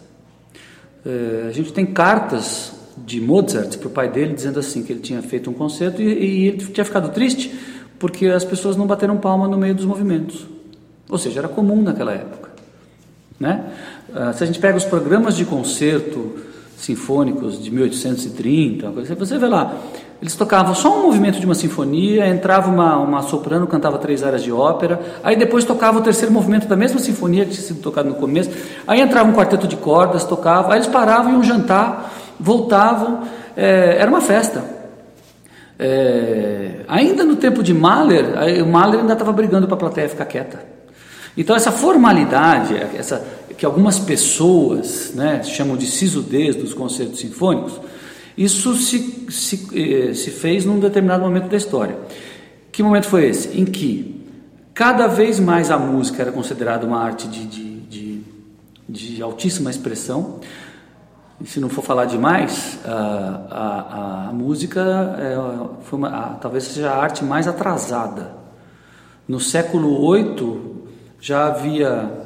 É, 1.05 1.47
a 1.49 1.53
gente 1.53 1.73
tem 1.73 1.87
cartas 1.87 2.73
de 2.99 3.21
Mozart 3.21 3.79
para 3.79 3.89
o 3.89 3.91
pai 3.91 4.11
dele 4.11 4.35
dizendo 4.35 4.61
assim 4.61 4.83
que 4.83 4.93
ele 4.93 5.01
tinha 5.01 5.23
feito 5.23 5.51
um 5.51 5.55
concerto 5.55 6.03
e, 6.03 6.05
e 6.05 6.49
ele 6.49 6.59
tinha 6.67 6.85
ficado 6.85 7.09
triste 7.09 7.53
porque 7.99 8.27
as 8.27 8.45
pessoas 8.45 8.77
não 8.77 8.87
bateram 8.87 9.17
palma 9.17 9.49
no 9.49 9.57
meio 9.57 9.75
dos 9.75 9.87
movimentos. 9.87 10.47
Ou 11.09 11.17
seja, 11.19 11.41
era 11.41 11.49
comum 11.49 11.83
naquela 11.83 12.13
época. 12.13 12.51
Né? 13.41 13.73
Ah, 14.15 14.33
se 14.33 14.45
a 14.45 14.47
gente 14.47 14.59
pega 14.59 14.77
os 14.77 14.85
programas 14.85 15.37
de 15.37 15.45
concerto 15.45 16.37
sinfônicos 16.83 17.63
de 17.63 17.71
1830, 17.71 18.91
você 19.17 19.39
vê 19.39 19.47
lá, 19.47 19.77
eles 20.21 20.35
tocavam 20.35 20.75
só 20.75 20.99
um 20.99 21.03
movimento 21.03 21.39
de 21.39 21.47
uma 21.47 21.55
sinfonia, 21.55 22.27
entrava 22.27 22.69
uma, 22.69 22.97
uma 22.99 23.23
soprano, 23.23 23.69
cantava 23.69 23.99
três 23.99 24.23
áreas 24.25 24.43
de 24.43 24.51
ópera, 24.51 25.01
aí 25.23 25.37
depois 25.37 25.65
tocava 25.65 26.01
o 26.01 26.03
terceiro 26.03 26.33
movimento 26.33 26.67
da 26.67 26.75
mesma 26.75 26.99
sinfonia 26.99 27.45
que 27.45 27.53
tinha 27.53 27.63
sido 27.63 27.81
tocado 27.81 28.09
no 28.09 28.17
começo, 28.17 28.51
aí 28.87 29.01
entrava 29.01 29.29
um 29.29 29.33
quarteto 29.33 29.69
de 29.69 29.77
cordas, 29.77 30.25
tocava, 30.25 30.73
aí 30.73 30.79
eles 30.79 30.89
paravam, 30.89 31.33
iam 31.33 31.43
jantar, 31.43 32.13
voltavam, 32.39 33.23
é, 33.57 33.97
era 33.99 34.11
uma 34.11 34.21
festa. 34.21 34.65
É, 35.79 36.81
ainda 36.89 37.25
no 37.25 37.37
tempo 37.37 37.63
de 37.63 37.73
Mahler, 37.73 38.27
o 38.65 38.67
Mahler 38.67 39.01
ainda 39.01 39.13
estava 39.13 39.33
brigando 39.33 39.67
para 39.69 39.77
a 39.77 39.79
plateia 39.79 40.09
ficar 40.09 40.25
quieta. 40.25 40.73
Então 41.37 41.57
essa 41.57 41.73
formalidade, 41.73 42.77
essa 42.97 43.25
que 43.57 43.67
algumas 43.67 43.99
pessoas 43.99 45.13
né, 45.15 45.43
chamam 45.43 45.77
de 45.77 45.87
sisudez 45.87 46.57
dos 46.57 46.75
concertos 46.75 47.21
sinfônicos, 47.21 47.81
isso 48.37 48.75
se, 48.77 49.27
se, 49.31 49.69
eh, 49.75 50.15
se 50.15 50.31
fez 50.31 50.65
num 50.65 50.79
determinado 50.79 51.23
momento 51.23 51.49
da 51.49 51.57
história. 51.57 51.97
Que 52.71 52.83
momento 52.83 53.07
foi 53.07 53.27
esse? 53.27 53.59
Em 53.61 53.65
que 53.65 54.25
cada 54.73 55.07
vez 55.07 55.39
mais 55.39 55.71
a 55.71 55.79
música 55.79 56.23
era 56.23 56.33
considerada 56.33 56.87
uma 56.87 56.99
arte 56.99 57.29
de, 57.29 57.47
de, 57.47 57.81
de, 57.81 58.23
de 58.89 59.23
altíssima 59.23 59.71
expressão, 59.71 60.41
e 61.41 61.47
se 61.47 61.59
não 61.59 61.69
for 61.69 61.83
falar 61.83 62.05
demais, 62.05 62.79
a, 62.85 63.41
a, 63.51 64.29
a 64.29 64.33
música 64.33 64.81
é, 65.19 65.83
foi 65.83 65.99
uma, 65.99 66.09
a, 66.09 66.23
talvez 66.35 66.65
seja 66.65 66.91
a 66.91 66.97
arte 66.97 67.25
mais 67.25 67.49
atrasada. 67.49 68.37
No 69.27 69.41
século 69.41 70.13
VIII 70.13 70.83
já 71.21 71.49
havia 71.49 72.22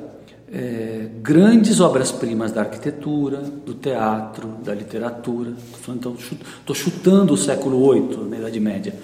é, 0.53 1.09
grandes 1.23 1.81
obras-primas 1.81 2.53
da 2.53 2.61
arquitetura, 2.61 3.38
do 3.38 3.75
teatro, 3.75 4.49
da 4.65 4.75
literatura. 4.75 5.53
Estou 5.79 6.75
chutando 6.75 7.35
o 7.35 7.37
século 7.37 7.93
VIII, 7.93 8.29
na 8.29 8.38
Idade 8.38 8.61
Média. 8.61 8.95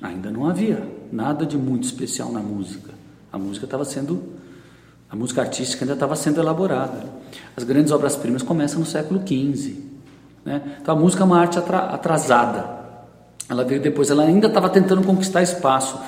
Ainda 0.00 0.30
não 0.30 0.46
havia 0.46 0.86
nada 1.10 1.44
de 1.44 1.56
muito 1.56 1.84
especial 1.84 2.30
na 2.30 2.40
música. 2.40 2.92
A 3.32 3.38
música 3.38 3.64
estava 3.64 3.84
sendo, 3.84 4.22
a 5.10 5.16
música 5.16 5.42
artística 5.42 5.84
ainda 5.84 5.94
estava 5.94 6.14
sendo 6.14 6.40
elaborada. 6.40 7.04
As 7.56 7.64
grandes 7.64 7.92
obras-primas 7.92 8.42
começam 8.42 8.80
no 8.80 8.86
século 8.86 9.20
XV. 9.20 9.76
Né? 10.44 10.78
Então 10.80 10.96
a 10.96 10.98
música 10.98 11.22
é 11.22 11.26
uma 11.26 11.40
arte 11.40 11.58
atrasada. 11.58 12.76
Ela 13.48 13.64
veio 13.64 13.80
depois, 13.80 14.10
ela 14.10 14.24
ainda 14.24 14.46
estava 14.46 14.68
tentando 14.68 15.02
conquistar 15.02 15.42
espaço. 15.42 15.98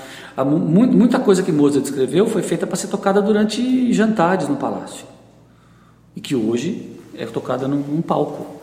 Muita 0.45 1.19
coisa 1.19 1.43
que 1.43 1.51
Mozart 1.51 1.85
escreveu 1.85 2.27
foi 2.27 2.43
feita 2.43 2.67
para 2.67 2.77
ser 2.77 2.89
tocada 2.89 3.21
durante 3.21 3.93
jantares 3.93 4.49
no 4.49 4.57
palácio. 4.57 5.07
E 6.15 6.21
que 6.21 6.35
hoje 6.35 6.97
é 7.17 7.27
tocada 7.27 7.67
num, 7.67 7.79
num 7.79 8.03
palco. 8.03 8.59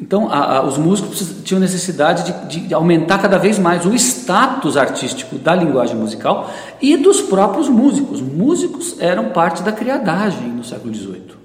Então, 0.00 0.30
a, 0.30 0.58
a, 0.58 0.64
os 0.64 0.78
músicos 0.78 1.42
tinham 1.42 1.60
necessidade 1.60 2.32
de, 2.48 2.60
de, 2.68 2.74
aumentar 2.74 3.18
cada 3.18 3.36
vez 3.36 3.58
mais 3.58 3.84
o 3.84 3.92
status 3.94 4.76
artístico 4.76 5.36
da 5.36 5.54
linguagem 5.54 5.96
musical 5.96 6.50
e 6.80 6.96
dos 6.96 7.20
próprios 7.20 7.68
músicos. 7.68 8.20
Músicos 8.20 8.94
eram 9.00 9.30
parte 9.30 9.62
da 9.62 9.72
criadagem 9.72 10.50
no 10.50 10.62
século 10.62 10.94
XVIII. 10.94 11.38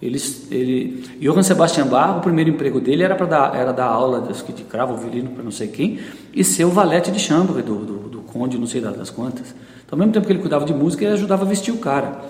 Eles, 0.00 0.46
ele, 0.50 1.04
Johann 1.20 1.42
Sebastian 1.42 1.86
Bach, 1.86 2.18
o 2.18 2.20
primeiro 2.20 2.50
emprego 2.50 2.80
dele 2.80 3.02
era 3.02 3.14
para 3.14 3.26
dar, 3.26 3.56
era 3.56 3.72
dar 3.72 3.86
aula 3.86 4.20
de, 4.20 4.52
de 4.52 4.64
cravo, 4.64 4.96
violino 4.96 5.30
para 5.30 5.42
não 5.42 5.50
sei 5.50 5.68
quem 5.68 6.00
e 6.34 6.44
ser 6.44 6.64
o 6.64 6.70
valete 6.70 7.10
de 7.10 7.18
chambre 7.18 7.62
do, 7.62 7.76
do, 7.76 7.98
do 8.10 8.20
conde, 8.20 8.58
não 8.58 8.66
sei 8.66 8.80
das 8.80 9.08
quantas. 9.08 9.54
Então, 9.86 9.96
ao 9.96 9.98
mesmo 9.98 10.12
tempo 10.12 10.26
que 10.26 10.32
ele 10.32 10.40
cuidava 10.40 10.66
de 10.66 10.74
música, 10.74 11.04
ele 11.04 11.14
ajudava 11.14 11.44
a 11.44 11.48
vestir 11.48 11.72
o 11.72 11.78
cara. 11.78 12.20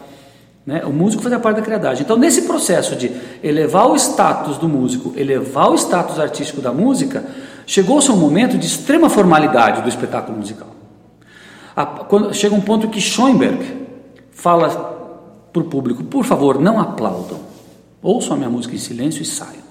Né? 0.64 0.84
O 0.84 0.90
músico 0.90 1.22
fazia 1.22 1.38
parte 1.38 1.56
da 1.56 1.62
criadagem. 1.62 2.04
Então, 2.04 2.16
nesse 2.16 2.42
processo 2.42 2.94
de 2.94 3.10
elevar 3.42 3.88
o 3.88 3.96
status 3.96 4.58
do 4.58 4.68
músico, 4.68 5.12
elevar 5.16 5.70
o 5.70 5.74
status 5.74 6.18
artístico 6.20 6.60
da 6.60 6.72
música, 6.72 7.24
chegou-se 7.66 8.10
um 8.10 8.16
momento 8.16 8.58
de 8.58 8.66
extrema 8.66 9.08
formalidade 9.08 9.82
do 9.82 9.88
espetáculo 9.88 10.38
musical. 10.38 10.68
A, 11.74 11.86
quando, 11.86 12.32
chega 12.32 12.54
um 12.54 12.60
ponto 12.60 12.88
que 12.88 13.00
Schoenberg 13.00 13.86
fala 14.30 14.68
para 15.52 15.62
o 15.62 15.64
público: 15.64 16.02
por 16.04 16.24
favor, 16.24 16.60
não 16.60 16.80
aplaudam. 16.80 17.45
Ouçam 18.06 18.34
a 18.34 18.36
minha 18.36 18.48
música 18.48 18.72
em 18.72 18.78
silêncio 18.78 19.20
e 19.20 19.24
saiam. 19.24 19.66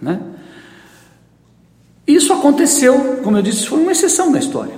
Né? 0.00 0.18
Isso 2.06 2.32
aconteceu, 2.32 3.20
como 3.22 3.36
eu 3.36 3.42
disse, 3.42 3.66
foi 3.66 3.78
uma 3.78 3.92
exceção 3.92 4.30
na 4.30 4.38
história. 4.38 4.72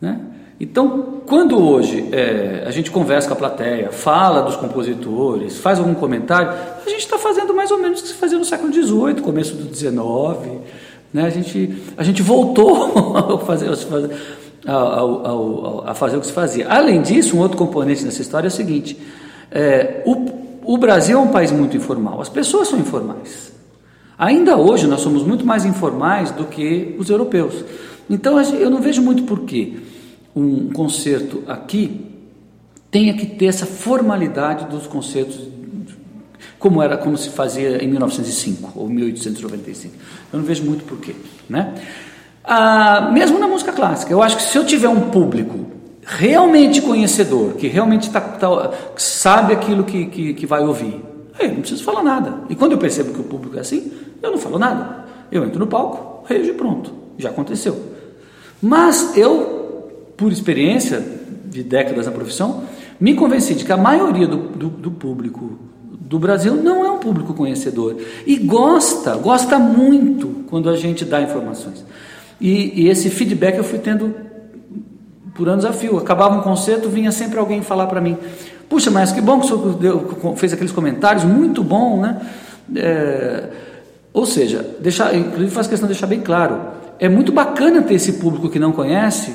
Né? 0.00 0.20
Então, 0.60 1.22
quando 1.26 1.58
hoje 1.58 2.08
é, 2.12 2.62
a 2.64 2.70
gente 2.70 2.92
conversa 2.92 3.26
com 3.26 3.34
a 3.34 3.36
plateia, 3.36 3.90
fala 3.90 4.42
dos 4.42 4.54
compositores, 4.54 5.58
faz 5.58 5.80
algum 5.80 5.94
comentário, 5.94 6.48
a 6.86 6.88
gente 6.88 7.00
está 7.00 7.18
fazendo 7.18 7.52
mais 7.52 7.72
ou 7.72 7.78
menos 7.78 7.98
o 7.98 8.02
que 8.04 8.10
se 8.10 8.14
fazia 8.14 8.38
no 8.38 8.44
século 8.44 8.72
XVIII, 8.72 9.20
começo 9.20 9.56
do 9.56 9.74
XIX. 9.74 9.96
Né? 11.12 11.24
A, 11.24 11.30
gente, 11.30 11.76
a 11.96 12.04
gente 12.04 12.22
voltou 12.22 13.16
a 13.34 13.38
fazer, 13.40 13.68
a, 14.64 15.90
a, 15.90 15.94
fazer 15.94 16.18
o 16.18 16.20
que 16.20 16.28
se 16.28 16.32
fazia. 16.32 16.68
Além 16.68 17.02
disso, 17.02 17.36
um 17.36 17.40
outro 17.40 17.58
componente 17.58 18.04
nessa 18.04 18.22
história 18.22 18.46
é 18.46 18.48
o 18.48 18.52
seguinte: 18.52 18.96
é, 19.50 20.04
o, 20.06 20.45
o 20.66 20.76
Brasil 20.76 21.18
é 21.18 21.20
um 21.20 21.28
país 21.28 21.50
muito 21.50 21.76
informal, 21.76 22.20
as 22.20 22.28
pessoas 22.28 22.68
são 22.68 22.78
informais. 22.78 23.52
Ainda 24.18 24.56
hoje 24.56 24.86
nós 24.86 25.00
somos 25.00 25.22
muito 25.22 25.44
mais 25.44 25.64
informais 25.64 26.30
do 26.30 26.44
que 26.44 26.96
os 26.98 27.10
europeus. 27.10 27.64
Então 28.08 28.40
eu 28.40 28.70
não 28.70 28.80
vejo 28.80 29.02
muito 29.02 29.24
porquê 29.24 29.74
um 30.34 30.70
concerto 30.70 31.42
aqui 31.46 32.06
tenha 32.90 33.14
que 33.14 33.26
ter 33.26 33.46
essa 33.46 33.66
formalidade 33.66 34.66
dos 34.66 34.86
concertos 34.86 35.38
como 36.58 36.82
era 36.82 36.96
como 36.96 37.16
se 37.16 37.30
fazia 37.30 37.82
em 37.82 37.88
1905 37.88 38.72
ou 38.74 38.88
1895. 38.88 39.94
Eu 40.32 40.38
não 40.38 40.46
vejo 40.46 40.64
muito 40.64 40.84
porquê, 40.84 41.14
né? 41.48 41.74
Ah, 42.42 43.10
mesmo 43.12 43.38
na 43.38 43.46
música 43.46 43.72
clássica, 43.72 44.12
eu 44.12 44.22
acho 44.22 44.36
que 44.36 44.42
se 44.42 44.56
eu 44.56 44.64
tiver 44.64 44.88
um 44.88 45.10
público 45.10 45.65
realmente 46.06 46.80
conhecedor, 46.80 47.54
que 47.54 47.66
realmente 47.66 48.08
tá, 48.10 48.20
tá, 48.20 48.70
sabe 48.96 49.52
aquilo 49.52 49.82
que, 49.82 50.06
que, 50.06 50.34
que 50.34 50.46
vai 50.46 50.62
ouvir, 50.64 51.02
eu 51.38 51.48
não 51.48 51.56
preciso 51.56 51.82
falar 51.82 52.02
nada. 52.02 52.34
E 52.48 52.54
quando 52.54 52.72
eu 52.72 52.78
percebo 52.78 53.12
que 53.12 53.20
o 53.20 53.24
público 53.24 53.56
é 53.56 53.60
assim, 53.60 53.92
eu 54.22 54.30
não 54.30 54.38
falo 54.38 54.58
nada. 54.58 55.04
Eu 55.30 55.44
entro 55.44 55.58
no 55.58 55.66
palco, 55.66 56.24
rejo 56.26 56.50
e 56.50 56.54
pronto. 56.54 56.94
Já 57.18 57.30
aconteceu. 57.30 57.76
Mas 58.62 59.16
eu, 59.16 59.90
por 60.16 60.30
experiência 60.32 61.04
de 61.44 61.62
décadas 61.62 62.06
na 62.06 62.12
profissão, 62.12 62.62
me 62.98 63.14
convenci 63.14 63.54
de 63.54 63.64
que 63.64 63.72
a 63.72 63.76
maioria 63.76 64.26
do, 64.26 64.36
do, 64.36 64.68
do 64.68 64.90
público 64.92 65.58
do 65.82 66.18
Brasil 66.18 66.54
não 66.54 66.84
é 66.84 66.90
um 66.90 66.98
público 66.98 67.34
conhecedor 67.34 67.96
e 68.24 68.36
gosta, 68.36 69.16
gosta 69.16 69.58
muito 69.58 70.44
quando 70.48 70.70
a 70.70 70.76
gente 70.76 71.04
dá 71.04 71.20
informações. 71.20 71.84
E, 72.40 72.82
e 72.82 72.88
esse 72.88 73.10
feedback 73.10 73.56
eu 73.56 73.64
fui 73.64 73.80
tendo 73.80 74.14
por 75.36 75.48
anos 75.48 75.64
a 75.64 75.72
fio. 75.72 75.98
Acabava 75.98 76.36
um 76.36 76.40
concerto, 76.40 76.88
vinha 76.88 77.12
sempre 77.12 77.38
alguém 77.38 77.62
falar 77.62 77.86
para 77.86 78.00
mim: 78.00 78.16
Puxa, 78.68 78.90
mas 78.90 79.12
que 79.12 79.20
bom 79.20 79.38
que 79.38 79.46
o 79.46 79.48
senhor 79.48 79.74
deu, 79.74 80.34
fez 80.36 80.52
aqueles 80.52 80.72
comentários, 80.72 81.24
muito 81.24 81.62
bom, 81.62 82.00
né? 82.00 82.20
É, 82.74 83.44
ou 84.12 84.26
seja, 84.26 84.66
deixar, 84.80 85.14
inclusive 85.14 85.50
faz 85.50 85.66
questão 85.66 85.86
de 85.86 85.94
deixar 85.94 86.06
bem 86.06 86.20
claro: 86.20 86.58
é 86.98 87.08
muito 87.08 87.30
bacana 87.30 87.82
ter 87.82 87.94
esse 87.94 88.14
público 88.14 88.48
que 88.48 88.58
não 88.58 88.72
conhece 88.72 89.32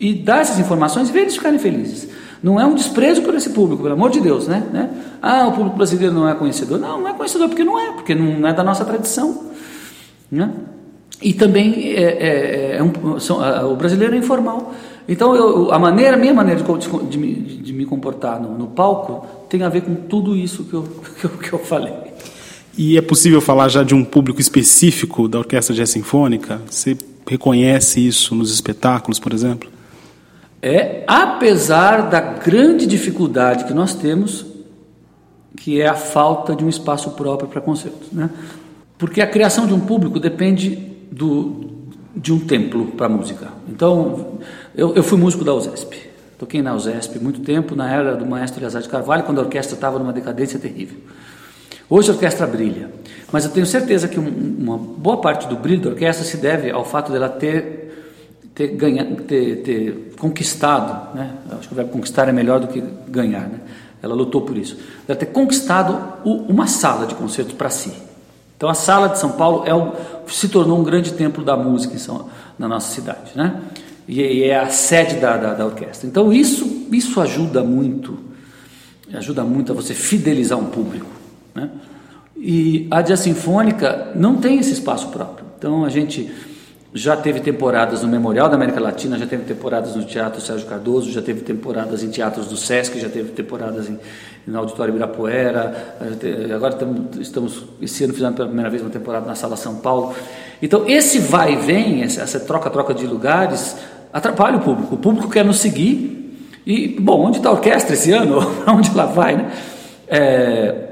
e 0.00 0.14
dar 0.14 0.40
essas 0.40 0.58
informações 0.58 1.08
e 1.08 1.12
ver 1.12 1.20
eles 1.20 1.36
ficarem 1.36 1.58
felizes. 1.58 2.08
Não 2.42 2.58
é 2.58 2.66
um 2.66 2.74
desprezo 2.74 3.22
por 3.22 3.34
esse 3.36 3.50
público, 3.50 3.82
pelo 3.82 3.94
amor 3.94 4.10
de 4.10 4.20
Deus, 4.20 4.48
né? 4.48 4.66
né? 4.72 4.90
Ah, 5.22 5.46
o 5.46 5.52
público 5.52 5.76
brasileiro 5.76 6.12
não 6.12 6.28
é 6.28 6.34
conhecedor. 6.34 6.76
Não, 6.76 7.00
não 7.00 7.08
é 7.08 7.12
conhecedor 7.12 7.48
porque 7.48 7.62
não 7.62 7.78
é, 7.78 7.92
porque 7.92 8.16
não 8.16 8.48
é 8.48 8.52
da 8.52 8.64
nossa 8.64 8.84
tradição. 8.84 9.44
Né? 10.30 10.50
E 11.22 11.32
também 11.32 11.92
é, 11.92 12.02
é, 12.02 12.76
é 12.78 12.82
um, 12.82 13.20
são, 13.20 13.38
o 13.70 13.76
brasileiro 13.76 14.16
é 14.16 14.18
informal. 14.18 14.74
Então, 15.08 15.34
eu, 15.34 15.72
a 15.72 15.78
maneira, 15.78 16.16
a 16.16 16.18
minha 16.18 16.32
maneira 16.32 16.62
de, 16.62 16.88
de, 17.08 17.18
de, 17.18 17.56
de 17.58 17.72
me 17.72 17.84
comportar 17.84 18.40
no, 18.40 18.56
no, 18.56 18.68
palco 18.68 19.26
tem 19.48 19.62
a 19.62 19.68
ver 19.68 19.82
com 19.82 19.94
tudo 19.94 20.36
isso 20.36 20.64
que 20.64 20.74
eu, 20.74 20.82
que 21.18 21.24
eu, 21.24 21.30
que 21.30 21.52
eu 21.52 21.58
falei. 21.58 21.92
E 22.76 22.96
é 22.96 23.02
possível 23.02 23.40
falar 23.40 23.68
já 23.68 23.82
de 23.82 23.94
um 23.94 24.04
público 24.04 24.40
específico 24.40 25.28
da 25.28 25.38
Orquestra 25.38 25.74
Jazz 25.74 25.90
Sinfônica? 25.90 26.60
Você 26.70 26.96
reconhece 27.28 28.06
isso 28.06 28.34
nos 28.34 28.52
espetáculos, 28.52 29.18
por 29.18 29.32
exemplo? 29.32 29.68
É, 30.60 31.02
apesar 31.06 32.08
da 32.08 32.20
grande 32.20 32.86
dificuldade 32.86 33.64
que 33.64 33.74
nós 33.74 33.94
temos, 33.94 34.46
que 35.56 35.80
é 35.80 35.88
a 35.88 35.94
falta 35.94 36.54
de 36.54 36.64
um 36.64 36.68
espaço 36.68 37.10
próprio 37.10 37.48
para 37.48 37.60
concertos, 37.60 38.12
né? 38.12 38.30
Porque 38.96 39.20
a 39.20 39.26
criação 39.26 39.66
de 39.66 39.74
um 39.74 39.80
público 39.80 40.20
depende 40.20 40.76
do, 41.10 41.72
de 42.14 42.32
um 42.32 42.38
templo 42.38 42.86
para 42.92 43.06
a 43.06 43.08
música. 43.08 43.48
Então, 43.68 44.38
eu, 44.74 44.94
eu 44.94 45.02
fui 45.02 45.18
músico 45.18 45.44
da 45.44 45.54
USESP. 45.54 46.10
Toquei 46.38 46.60
na 46.60 46.74
USESP 46.74 47.18
muito 47.18 47.40
tempo, 47.40 47.76
na 47.76 47.90
era 47.90 48.16
do 48.16 48.26
maestro 48.26 48.60
Eleazar 48.60 48.82
de 48.82 48.88
Carvalho, 48.88 49.22
quando 49.22 49.38
a 49.38 49.42
orquestra 49.42 49.74
estava 49.74 49.98
numa 49.98 50.12
decadência 50.12 50.58
terrível. 50.58 50.98
Hoje 51.88 52.10
a 52.10 52.14
orquestra 52.14 52.46
brilha, 52.46 52.90
mas 53.30 53.44
eu 53.44 53.50
tenho 53.50 53.66
certeza 53.66 54.08
que 54.08 54.18
um, 54.18 54.56
uma 54.58 54.78
boa 54.78 55.18
parte 55.18 55.46
do 55.46 55.56
brilho 55.56 55.82
da 55.82 55.90
orquestra 55.90 56.24
se 56.24 56.38
deve 56.38 56.70
ao 56.70 56.84
fato 56.84 57.12
dela 57.12 57.28
ter, 57.28 58.16
ter, 58.54 58.68
ganha, 58.68 59.04
ter, 59.28 59.56
ter 59.62 60.14
conquistado, 60.18 61.14
né? 61.14 61.32
acho 61.50 61.68
que 61.68 61.74
o 61.74 61.76
verbo 61.76 61.92
conquistar 61.92 62.28
é 62.28 62.32
melhor 62.32 62.60
do 62.60 62.68
que 62.68 62.82
ganhar, 63.08 63.42
né? 63.42 63.60
ela 64.02 64.14
lutou 64.14 64.40
por 64.40 64.56
isso, 64.56 64.78
ela 65.06 65.18
ter 65.18 65.26
conquistado 65.26 65.98
o, 66.24 66.50
uma 66.50 66.66
sala 66.66 67.06
de 67.06 67.14
concertos 67.14 67.54
para 67.54 67.68
si. 67.68 67.92
Então 68.56 68.70
a 68.70 68.74
sala 68.74 69.08
de 69.08 69.18
São 69.18 69.32
Paulo 69.32 69.64
é 69.66 69.74
o, 69.74 69.92
se 70.28 70.48
tornou 70.48 70.78
um 70.78 70.82
grande 70.82 71.12
templo 71.12 71.44
da 71.44 71.56
música 71.56 71.98
São, 71.98 72.30
na 72.58 72.66
nossa 72.66 72.90
cidade, 72.90 73.32
né? 73.34 73.60
E, 74.12 74.20
e 74.20 74.44
é 74.44 74.58
a 74.58 74.68
sede 74.68 75.16
da, 75.16 75.38
da, 75.38 75.54
da 75.54 75.64
orquestra. 75.64 76.06
Então 76.06 76.30
isso, 76.30 76.86
isso 76.92 77.18
ajuda 77.18 77.64
muito, 77.64 78.18
ajuda 79.14 79.42
muito 79.42 79.72
a 79.72 79.74
você 79.74 79.94
fidelizar 79.94 80.58
um 80.58 80.66
público. 80.66 81.06
Né? 81.54 81.70
E 82.36 82.86
a 82.90 83.00
Jazz 83.00 83.20
Sinfônica 83.20 84.12
não 84.14 84.36
tem 84.36 84.58
esse 84.58 84.72
espaço 84.72 85.08
próprio. 85.08 85.46
Então 85.56 85.82
a 85.82 85.88
gente 85.88 86.30
já 86.92 87.16
teve 87.16 87.40
temporadas 87.40 88.02
no 88.02 88.08
Memorial 88.08 88.50
da 88.50 88.54
América 88.54 88.78
Latina, 88.78 89.16
já 89.16 89.26
teve 89.26 89.44
temporadas 89.44 89.96
no 89.96 90.04
Teatro 90.04 90.42
Sérgio 90.42 90.66
Cardoso, 90.66 91.10
já 91.10 91.22
teve 91.22 91.40
temporadas 91.40 92.02
em 92.02 92.10
teatros 92.10 92.48
do 92.48 92.56
Sesc, 92.56 93.00
já 93.00 93.08
teve 93.08 93.30
temporadas 93.30 93.88
em, 93.88 93.98
no 94.46 94.58
Auditório 94.58 94.92
Ibirapuera, 94.92 95.96
agora 96.54 96.76
estamos 97.18 97.64
esse 97.80 98.04
ano 98.04 98.12
fizemos 98.12 98.36
pela 98.36 98.48
primeira 98.48 98.68
vez 98.68 98.82
uma 98.82 98.90
temporada 98.90 99.24
na 99.24 99.34
Sala 99.34 99.56
São 99.56 99.76
Paulo. 99.76 100.14
Então 100.60 100.86
esse 100.86 101.18
vai 101.18 101.54
e 101.54 101.56
vem, 101.56 102.02
essa 102.02 102.38
troca-troca 102.40 102.92
de 102.92 103.06
lugares, 103.06 103.74
atrapalha 104.12 104.58
o 104.58 104.60
público. 104.60 104.94
O 104.94 104.98
público 104.98 105.30
quer 105.30 105.44
nos 105.44 105.58
seguir 105.58 106.58
e, 106.66 106.88
bom, 107.00 107.26
onde 107.26 107.38
está 107.38 107.48
a 107.48 107.52
orquestra 107.52 107.94
esse 107.94 108.12
ano? 108.12 108.38
onde 108.68 108.90
ela 108.90 109.06
vai, 109.06 109.36
né? 109.36 109.52
É, 110.06 110.88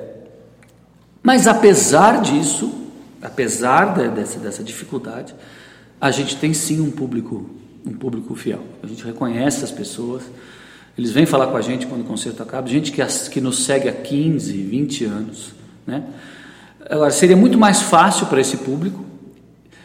mas 1.23 1.47
apesar 1.47 2.23
disso, 2.23 2.73
apesar 3.21 3.95
de, 3.95 4.09
dessa, 4.09 4.39
dessa 4.39 4.63
dificuldade, 4.63 5.35
a 6.01 6.11
gente 6.11 6.37
tem 6.37 6.55
sim 6.55 6.81
um 6.81 6.91
público, 6.91 7.49
um 7.85 7.93
público 7.93 8.35
fiel. 8.35 8.61
A 8.83 8.87
gente 8.87 9.05
reconhece 9.05 9.63
as 9.63 9.71
pessoas, 9.71 10.23
eles 10.97 11.11
vêm 11.11 11.27
falar 11.27 11.49
com 11.49 11.57
a 11.57 11.61
gente 11.61 11.87
quando 11.87 12.01
o 12.01 12.05
concerto 12.05 12.43
acaba, 12.43 12.67
gente 12.67 12.91
que, 12.91 13.05
que 13.31 13.41
nos 13.41 13.65
segue 13.65 13.89
há 13.89 13.93
15, 13.93 14.53
20 14.53 15.05
anos. 15.05 15.53
Né? 15.87 16.03
Agora, 16.89 17.11
seria 17.11 17.37
muito 17.37 17.59
mais 17.59 17.83
fácil 17.83 18.27
para 18.27 18.41
esse 18.41 18.57
público 18.57 19.05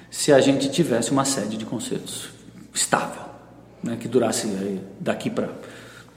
se 0.10 0.32
a 0.32 0.40
gente 0.40 0.70
tivesse 0.70 1.12
uma 1.12 1.26
sede 1.26 1.58
de 1.58 1.66
concertos 1.66 2.30
estável, 2.74 3.24
né? 3.86 3.98
que 4.00 4.08
durasse 4.08 4.48
daqui 5.00 5.30
para 5.30 5.50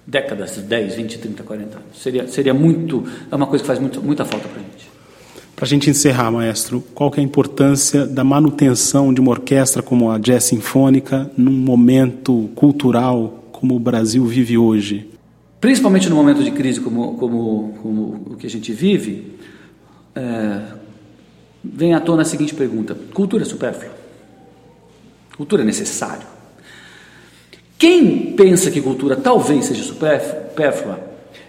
décadas, 0.06 0.56
10, 0.56 0.94
20, 0.94 1.18
30, 1.18 1.42
40 1.42 1.76
anos. 1.76 2.02
Seria, 2.02 2.26
seria 2.26 2.54
muito, 2.54 3.04
é 3.30 3.36
uma 3.36 3.46
coisa 3.46 3.62
que 3.62 3.66
faz 3.66 3.78
muito, 3.78 4.02
muita 4.02 4.24
falta 4.24 4.48
para 4.48 4.60
a 4.60 4.64
gente. 4.64 4.90
Para 5.54 5.64
a 5.64 5.68
gente 5.68 5.90
encerrar, 5.90 6.30
maestro, 6.30 6.80
qual 6.94 7.12
é 7.16 7.20
a 7.20 7.22
importância 7.22 8.06
da 8.06 8.24
manutenção 8.24 9.12
de 9.12 9.20
uma 9.20 9.32
orquestra 9.32 9.82
como 9.82 10.10
a 10.10 10.16
Jazz 10.16 10.44
Sinfônica 10.44 11.30
num 11.36 11.52
momento 11.52 12.48
cultural 12.54 13.44
como 13.52 13.76
o 13.76 13.78
Brasil 13.78 14.24
vive 14.24 14.56
hoje? 14.56 15.10
Principalmente 15.60 16.08
no 16.08 16.16
momento 16.16 16.42
de 16.42 16.52
crise 16.52 16.80
como, 16.80 17.16
como, 17.16 17.76
como 17.82 18.32
o 18.32 18.36
que 18.36 18.46
a 18.46 18.50
gente 18.50 18.72
vive, 18.72 19.34
é, 20.14 20.60
vem 21.62 21.92
à 21.92 22.00
tona 22.00 22.22
a 22.22 22.24
seguinte 22.24 22.54
pergunta: 22.54 22.96
cultura 23.12 23.42
é 23.42 23.46
supérflua? 23.46 23.92
Cultura 25.36 25.62
é 25.62 25.64
necessário? 25.66 26.37
Quem 27.78 28.32
pensa 28.32 28.70
que 28.72 28.82
cultura 28.82 29.14
talvez 29.14 29.66
seja 29.66 29.84
supérflua 29.84 30.98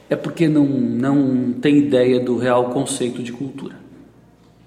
é 0.08 0.16
porque 0.16 0.48
não, 0.48 0.66
não 0.66 1.54
tem 1.54 1.78
ideia 1.78 2.20
do 2.20 2.38
real 2.38 2.70
conceito 2.70 3.24
de 3.24 3.32
cultura. 3.32 3.76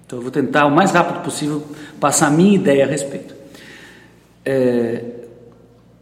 Então 0.05 0.19
eu 0.19 0.23
vou 0.23 0.31
tentar 0.31 0.65
o 0.65 0.71
mais 0.71 0.91
rápido 0.91 1.23
possível 1.23 1.63
passar 1.99 2.27
a 2.27 2.29
minha 2.29 2.53
ideia 2.53 2.83
a 2.83 2.87
respeito. 2.87 3.33
É, 4.45 5.03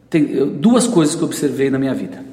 tem 0.09 0.57
duas 0.57 0.87
coisas 0.87 1.15
que 1.15 1.21
eu 1.21 1.27
observei 1.27 1.69
na 1.69 1.77
minha 1.77 1.93
vida. 1.93 2.23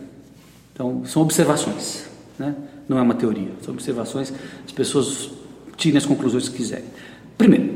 Então 0.72 1.04
são 1.04 1.22
observações, 1.22 2.06
né? 2.38 2.54
não 2.88 2.98
é 2.98 3.02
uma 3.02 3.14
teoria, 3.14 3.50
são 3.62 3.74
observações. 3.74 4.32
As 4.64 4.72
pessoas 4.72 5.30
tirem 5.76 5.98
as 5.98 6.06
conclusões 6.06 6.48
que 6.48 6.56
quiserem. 6.56 6.86
Primeiro, 7.36 7.72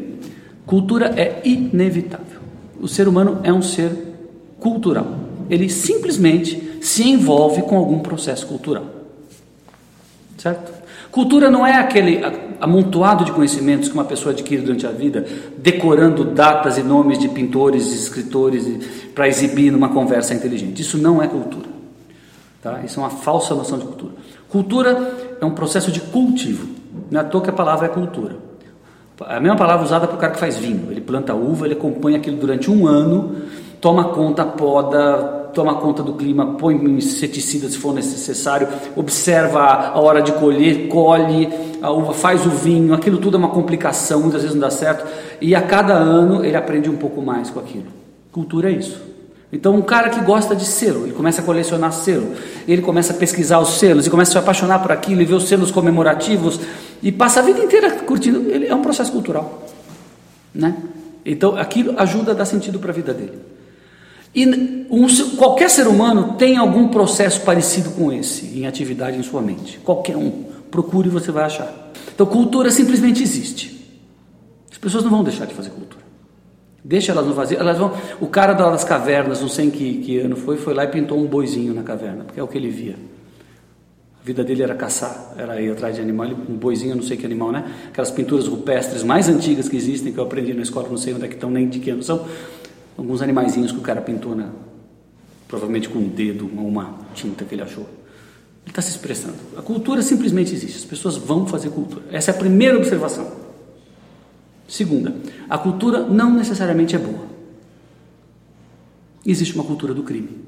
cultura 0.67 1.13
é 1.17 1.43
inevitável. 1.45 2.41
O 2.81 2.89
ser 2.89 3.07
humano 3.07 3.41
é 3.45 3.53
um 3.53 3.63
ser 3.63 3.93
cultural. 4.59 5.32
Ele 5.53 5.69
simplesmente 5.69 6.79
se 6.81 7.07
envolve 7.07 7.61
com 7.63 7.77
algum 7.77 7.99
processo 7.99 8.47
cultural. 8.47 8.87
Certo? 10.39 10.73
Cultura 11.11 11.51
não 11.51 11.67
é 11.67 11.75
aquele 11.75 12.23
amontoado 12.59 13.23
de 13.23 13.33
conhecimentos 13.33 13.91
que 13.91 13.95
uma 13.95 14.05
pessoa 14.05 14.33
adquire 14.33 14.63
durante 14.63 14.87
a 14.87 14.91
vida, 14.91 15.27
decorando 15.59 16.25
datas 16.25 16.79
e 16.79 16.83
nomes 16.83 17.19
de 17.19 17.29
pintores 17.29 17.93
escritores 17.93 18.67
para 19.15 19.29
exibir 19.29 19.71
numa 19.71 19.91
conversa 19.91 20.33
inteligente. 20.33 20.81
Isso 20.81 20.97
não 20.97 21.23
é 21.23 21.29
cultura. 21.29 21.69
Tá? 22.63 22.81
Isso 22.83 22.99
é 22.99 23.03
uma 23.03 23.11
falsa 23.11 23.55
noção 23.55 23.79
de 23.79 23.85
cultura. 23.85 24.13
Cultura 24.49 25.37
é 25.39 25.45
um 25.45 25.51
processo 25.51 25.93
de 25.93 26.01
cultivo. 26.01 26.67
Não 27.11 27.21
é 27.21 27.23
à 27.23 27.27
toa 27.27 27.43
que 27.43 27.51
a 27.51 27.53
palavra 27.53 27.85
é 27.85 27.89
cultura. 27.91 28.37
A 29.21 29.39
mesma 29.39 29.57
palavra 29.57 29.85
usada 29.85 30.07
para 30.07 30.17
o 30.17 30.19
cara 30.19 30.33
que 30.33 30.41
faz 30.41 30.57
vinho. 30.57 30.91
Ele 30.91 31.03
planta 31.03 31.35
uva, 31.35 31.67
ele 31.67 31.75
acompanha 31.75 32.17
aquilo 32.17 32.39
durante 32.39 32.71
um 32.71 32.87
ano, 32.87 33.37
toma 33.83 34.05
conta, 34.05 34.47
poda, 34.47 35.42
toma 35.53 35.75
conta 35.77 36.03
do 36.03 36.15
clima, 36.15 36.55
põe 36.55 36.75
inseticida 36.75 37.69
se 37.69 37.79
for 37.79 37.95
necessário, 37.95 38.69
observa 38.97 39.61
a 39.61 40.01
hora 40.01 40.21
de 40.21 40.33
colher, 40.33 40.89
colhe 40.89 41.49
uva, 41.91 42.13
faz 42.13 42.47
o 42.47 42.51
vinho, 42.51 42.95
aquilo 42.95 43.19
tudo 43.19 43.37
é 43.37 43.39
uma 43.39 43.49
complicação, 43.49 44.21
muitas 44.21 44.43
vezes 44.43 44.55
não 44.55 44.63
dá 44.63 44.71
certo, 44.71 45.07
e 45.41 45.55
a 45.55 45.63
cada 45.63 45.95
ano 45.95 46.45
ele 46.45 46.57
aprende 46.57 46.89
um 46.89 46.97
pouco 46.97 47.21
mais 47.21 47.51
com 47.51 47.59
aquilo. 47.59 47.87
Cultura 48.31 48.71
é 48.71 48.75
isso. 48.75 49.01
Então, 49.53 49.75
um 49.75 49.83
cara 49.83 50.09
que 50.09 50.21
gosta 50.21 50.57
de 50.57 50.65
selo, 50.65 51.05
ele 51.05 51.13
começa 51.13 51.43
a 51.43 51.45
colecionar 51.45 51.93
selo, 51.93 52.33
ele 52.67 52.81
começa 52.81 53.13
a 53.13 53.17
pesquisar 53.17 53.59
os 53.59 53.79
selos, 53.79 54.07
e 54.07 54.11
começa 54.11 54.31
a 54.31 54.33
se 54.33 54.39
apaixonar 54.39 54.79
por 54.79 54.91
aquilo, 54.93 55.21
e 55.21 55.25
ver 55.27 55.35
os 55.35 55.47
selos 55.47 55.71
comemorativos, 55.71 56.59
e 57.03 57.13
passa 57.13 57.41
a 57.41 57.43
vida 57.43 57.61
inteira 57.61 57.91
curtindo, 57.91 58.51
ele 58.51 58.67
é 58.67 58.75
um 58.75 58.81
processo 58.81 59.13
cultural, 59.13 59.67
né? 60.55 60.75
Então 61.25 61.57
aquilo 61.57 61.95
ajuda 61.99 62.33
a 62.33 62.35
dar 62.35 62.47
sentido 62.47 62.79
para 62.79 62.91
a 62.91 62.95
vida 62.95 63.13
dele. 63.13 63.52
E 64.35 64.47
um, 64.91 65.37
qualquer 65.37 65.69
ser 65.69 65.87
humano 65.87 66.35
tem 66.39 66.57
algum 66.57 66.89
processo 66.89 67.41
parecido 67.43 67.91
com 67.91 68.11
esse 68.11 68.47
em 68.59 68.67
atividade 68.67 69.19
em 69.19 69.23
sua 69.23 69.43
mente. 69.43 69.79
Qualquer 69.79 70.17
um. 70.17 70.45
Procure 70.71 71.09
e 71.09 71.11
você 71.11 71.31
vai 71.31 71.45
achar. 71.45 71.93
Então, 72.15 72.27
cultura 72.27 72.71
simplesmente 72.71 73.23
existe. 73.23 73.79
As 74.71 74.79
pessoas 74.79 75.05
não 75.05 75.11
vão 75.11 75.23
deixar 75.23 75.45
de 75.45 75.55
fazer 75.55 75.71
cultura. 75.71 76.03
Deixa 76.83 77.13
elas 77.13 77.27
no 77.27 77.35
vazio. 77.35 77.59
Elas 77.59 77.77
vão. 77.77 77.93
O 78.21 78.27
cara 78.27 78.55
das 78.55 78.85
cavernas, 78.85 79.41
não 79.41 79.49
sei 79.49 79.67
em 79.67 79.71
que, 79.71 79.99
que 79.99 80.19
ano 80.19 80.35
foi, 80.35 80.57
foi 80.57 80.73
lá 80.73 80.85
e 80.85 80.89
pintou 80.89 81.19
um 81.19 81.27
boizinho 81.27 81.75
na 81.75 81.83
caverna, 81.83 82.25
porque 82.25 82.41
é 82.41 82.43
o 82.43 82.49
que 82.49 82.57
ele 82.57 82.71
via. 82.71 82.97
A 84.21 84.25
vida 84.25 84.45
dele 84.45 84.63
era 84.63 84.75
caçar, 84.75 85.35
era 85.37 85.61
ir 85.61 85.73
atrás 85.73 85.97
de 85.97 86.01
animal, 86.01 86.29
um 86.49 86.55
boizinho, 86.55 86.95
não 86.95 87.03
sei 87.03 87.17
que 87.17 87.27
animal, 87.27 87.51
né? 87.51 87.65
Aquelas 87.89 88.11
pinturas 88.11 88.47
rupestres 88.47 89.03
mais 89.03 89.29
antigas 89.29 89.69
que 89.69 89.77
existem, 89.77 90.13
que 90.13 90.19
eu 90.19 90.25
aprendi 90.25 90.55
na 90.55 90.63
escola, 90.63 90.89
não 90.89 90.97
sei 90.97 91.13
onde 91.13 91.25
é 91.25 91.29
que 91.29 91.35
estão, 91.35 91.51
nem 91.51 91.69
de 91.69 91.81
que 91.81 91.91
ano 91.91 92.03
são. 92.05 92.25
Alguns 93.03 93.21
animaizinhos 93.21 93.73
que 93.73 93.79
o 93.79 93.81
cara 93.83 94.01
pintou, 94.01 94.37
na, 94.37 94.49
provavelmente 95.49 95.89
com 95.89 95.99
um 95.99 96.09
dedo 96.09 96.49
ou 96.57 96.69
uma 96.69 97.01
tinta 97.15 97.45
que 97.45 97.53
ele 97.53 97.63
achou. 97.63 97.83
Ele 97.83 98.71
está 98.71 98.81
se 98.81 98.91
expressando. 98.91 99.35
A 99.57 99.61
cultura 99.61 100.01
simplesmente 100.03 100.55
existe, 100.55 100.79
as 100.79 100.85
pessoas 100.85 101.17
vão 101.17 101.45
fazer 101.45 101.71
cultura. 101.71 102.05
Essa 102.13 102.31
é 102.31 102.35
a 102.35 102.39
primeira 102.39 102.79
observação. 102.79 103.29
Segunda, 104.69 105.17
a 105.51 105.59
cultura 105.59 106.07
não 106.07 106.33
necessariamente 106.33 106.95
é 106.95 106.99
boa. 107.01 107.27
Existe 109.27 109.57
uma 109.57 109.65
cultura 109.65 109.93
do 109.93 110.05
crime. 110.05 110.39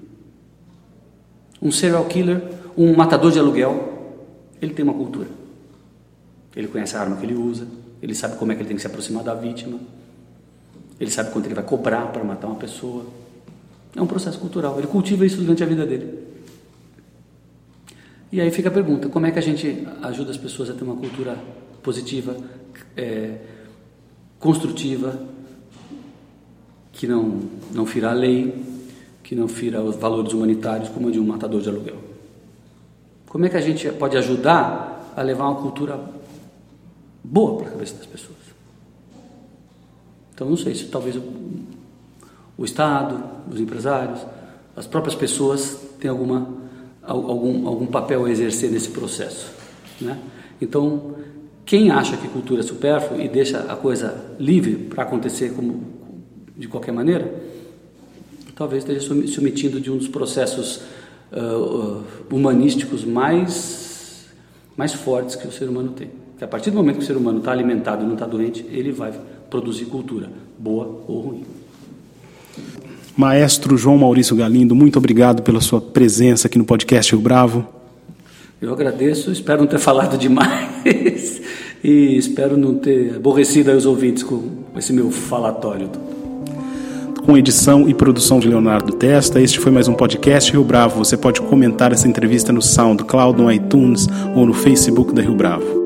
Um 1.61 1.73
serial 1.73 2.05
killer 2.05 2.41
um 2.77 2.95
matador 2.95 3.33
de 3.33 3.39
aluguel, 3.41 4.21
ele 4.63 4.75
tem 4.75 4.85
uma 4.85 4.95
cultura. 4.95 5.27
Ele 6.55 6.69
conhece 6.69 6.97
a 6.97 7.01
arma 7.01 7.17
que 7.17 7.27
ele 7.27 7.35
usa, 7.35 7.67
ele 8.01 8.15
sabe 8.15 8.37
como 8.37 8.53
é 8.53 8.55
que 8.55 8.61
ele 8.61 8.69
tem 8.69 8.77
que 8.77 8.81
se 8.81 8.87
aproximar 8.87 9.25
da 9.25 9.35
vítima, 9.35 9.81
ele 10.99 11.11
sabe 11.11 11.31
quanto 11.31 11.47
ele 11.47 11.55
vai 11.55 11.65
cobrar 11.65 12.07
para 12.07 12.23
matar 12.23 12.47
uma 12.47 12.57
pessoa. 12.57 13.05
É 13.97 14.03
um 14.03 14.07
processo 14.07 14.39
cultural, 14.39 14.79
ele 14.79 14.87
cultiva 14.87 15.25
isso 15.25 15.39
durante 15.39 15.63
a 15.63 15.67
vida 15.67 15.87
dele. 15.87 16.19
E 18.31 18.41
aí 18.41 18.51
fica 18.51 18.69
a 18.69 18.73
pergunta: 18.73 19.09
como 19.09 19.27
é 19.27 19.31
que 19.31 19.39
a 19.39 19.43
gente 19.43 19.87
ajuda 20.03 20.31
as 20.31 20.37
pessoas 20.37 20.71
a 20.71 20.73
ter 20.73 20.85
uma 20.85 20.97
cultura 20.97 21.39
positiva, 21.83 22.37
é, 22.97 23.39
construtiva, 24.39 25.21
que 26.93 27.07
não, 27.07 27.43
não 27.73 27.87
fira 27.87 28.11
a 28.11 28.13
lei, 28.13 28.55
que 29.23 29.35
não 29.35 29.49
fira 29.49 29.83
os 29.83 29.97
valores 29.97 30.33
humanitários, 30.33 30.89
como 30.89 31.09
a 31.09 31.11
de 31.11 31.21
um 31.21 31.27
matador 31.27 31.61
de 31.61 31.69
aluguel? 31.69 31.99
Como 33.29 33.47
é 33.47 33.49
que 33.49 33.57
a 33.57 33.61
gente 33.61 33.89
pode 33.91 34.17
ajudar 34.17 35.13
a 35.17 35.23
levar 35.23 35.49
uma 35.49 35.61
cultura 35.61 36.01
boa 37.23 37.59
para 37.59 37.69
a 37.69 37.71
cabeça 37.73 37.95
das 37.97 38.07
pessoas? 38.07 38.44
Então, 40.35 40.49
não 40.51 40.57
sei 40.57 40.75
se 40.75 40.87
talvez 40.87 41.15
o, 41.17 41.23
o 42.59 42.65
Estado, 42.65 43.23
os 43.51 43.61
empresários, 43.61 44.21
as 44.77 44.87
próprias 44.87 45.15
pessoas 45.15 45.79
têm 46.01 46.11
alguma, 46.11 46.49
algum, 47.03 47.69
algum 47.69 47.87
papel 47.87 48.25
a 48.25 48.31
exercer 48.31 48.71
nesse 48.71 48.89
processo. 48.89 49.53
Né? 50.01 50.19
Então, 50.61 51.15
quem 51.65 51.91
acha 51.91 52.17
que 52.17 52.27
cultura 52.29 52.61
é 52.61 52.63
supérfluo 52.65 53.21
e 53.21 53.29
deixa 53.29 53.61
a 53.61 53.77
coisa 53.77 54.35
livre 54.39 54.75
para 54.77 55.05
acontecer 55.05 55.53
como, 55.55 55.85
de 56.57 56.67
qualquer 56.67 56.93
maneira, 56.93 57.33
talvez 58.57 58.83
esteja 58.83 59.01
se 59.01 59.41
omitindo 59.41 59.81
de 59.81 59.91
um 59.91 59.97
dos 59.97 60.09
processos 60.09 60.83
uh, 61.33 62.03
humanísticos 62.31 63.05
mais, 63.05 64.27
mais 64.77 64.93
fortes 64.93 65.37
que 65.37 65.47
o 65.47 65.53
ser 65.53 65.69
humano 65.69 65.91
tem. 65.93 66.11
Que 66.37 66.45
a 66.45 66.49
partir 66.49 66.71
do 66.71 66.77
momento 66.77 66.99
que 66.99 67.05
o 67.05 67.07
ser 67.07 67.17
humano 67.17 67.39
está 67.39 67.53
alimentado 67.53 68.03
e 68.03 68.07
não 68.07 68.15
está 68.15 68.27
doente, 68.27 68.67
ele 68.69 68.91
vai 68.91 69.13
produzir 69.55 69.85
cultura, 69.85 70.29
boa 70.59 71.01
ou 71.07 71.21
ruim. 71.21 71.45
Maestro 73.17 73.79
João 73.79 73.97
Maurício 73.97 74.35
Galindo, 74.35 74.75
muito 74.75 74.99
obrigado 74.99 75.45
pela 75.45 75.61
sua 75.61 75.81
presença 75.81 76.49
aqui 76.49 76.59
no 76.59 76.65
podcast 76.65 77.13
Rio 77.13 77.23
Bravo. 77.23 77.65
Eu 78.61 78.73
agradeço, 78.73 79.31
espero 79.31 79.61
não 79.61 79.69
ter 79.69 79.79
falado 79.79 80.19
demais 80.19 81.41
e 81.85 82.17
espero 82.17 82.57
não 82.57 82.75
ter 82.75 83.15
aborrecido 83.15 83.71
os 83.71 83.87
ouvintes 83.87 84.25
com 84.25 84.43
esse 84.77 84.93
meu 84.93 85.13
falatório 85.13 85.89
com 87.25 87.39
edição 87.39 87.89
e 87.89 87.95
produção 87.95 88.39
de 88.39 88.47
Leonardo 88.47 88.93
Testa. 88.93 89.41
Este 89.41 89.59
foi 89.59 89.73
mais 89.73 89.89
um 89.89 89.95
podcast 89.95 90.53
Rio 90.53 90.63
Bravo. 90.63 91.03
Você 91.03 91.17
pode 91.17 91.41
comentar 91.41 91.91
essa 91.91 92.07
entrevista 92.07 92.53
no 92.53 92.61
SoundCloud, 92.61 93.41
no 93.41 93.51
iTunes 93.51 94.07
ou 94.35 94.45
no 94.45 94.53
Facebook 94.53 95.15
da 95.15 95.23
Rio 95.23 95.35
Bravo. 95.35 95.84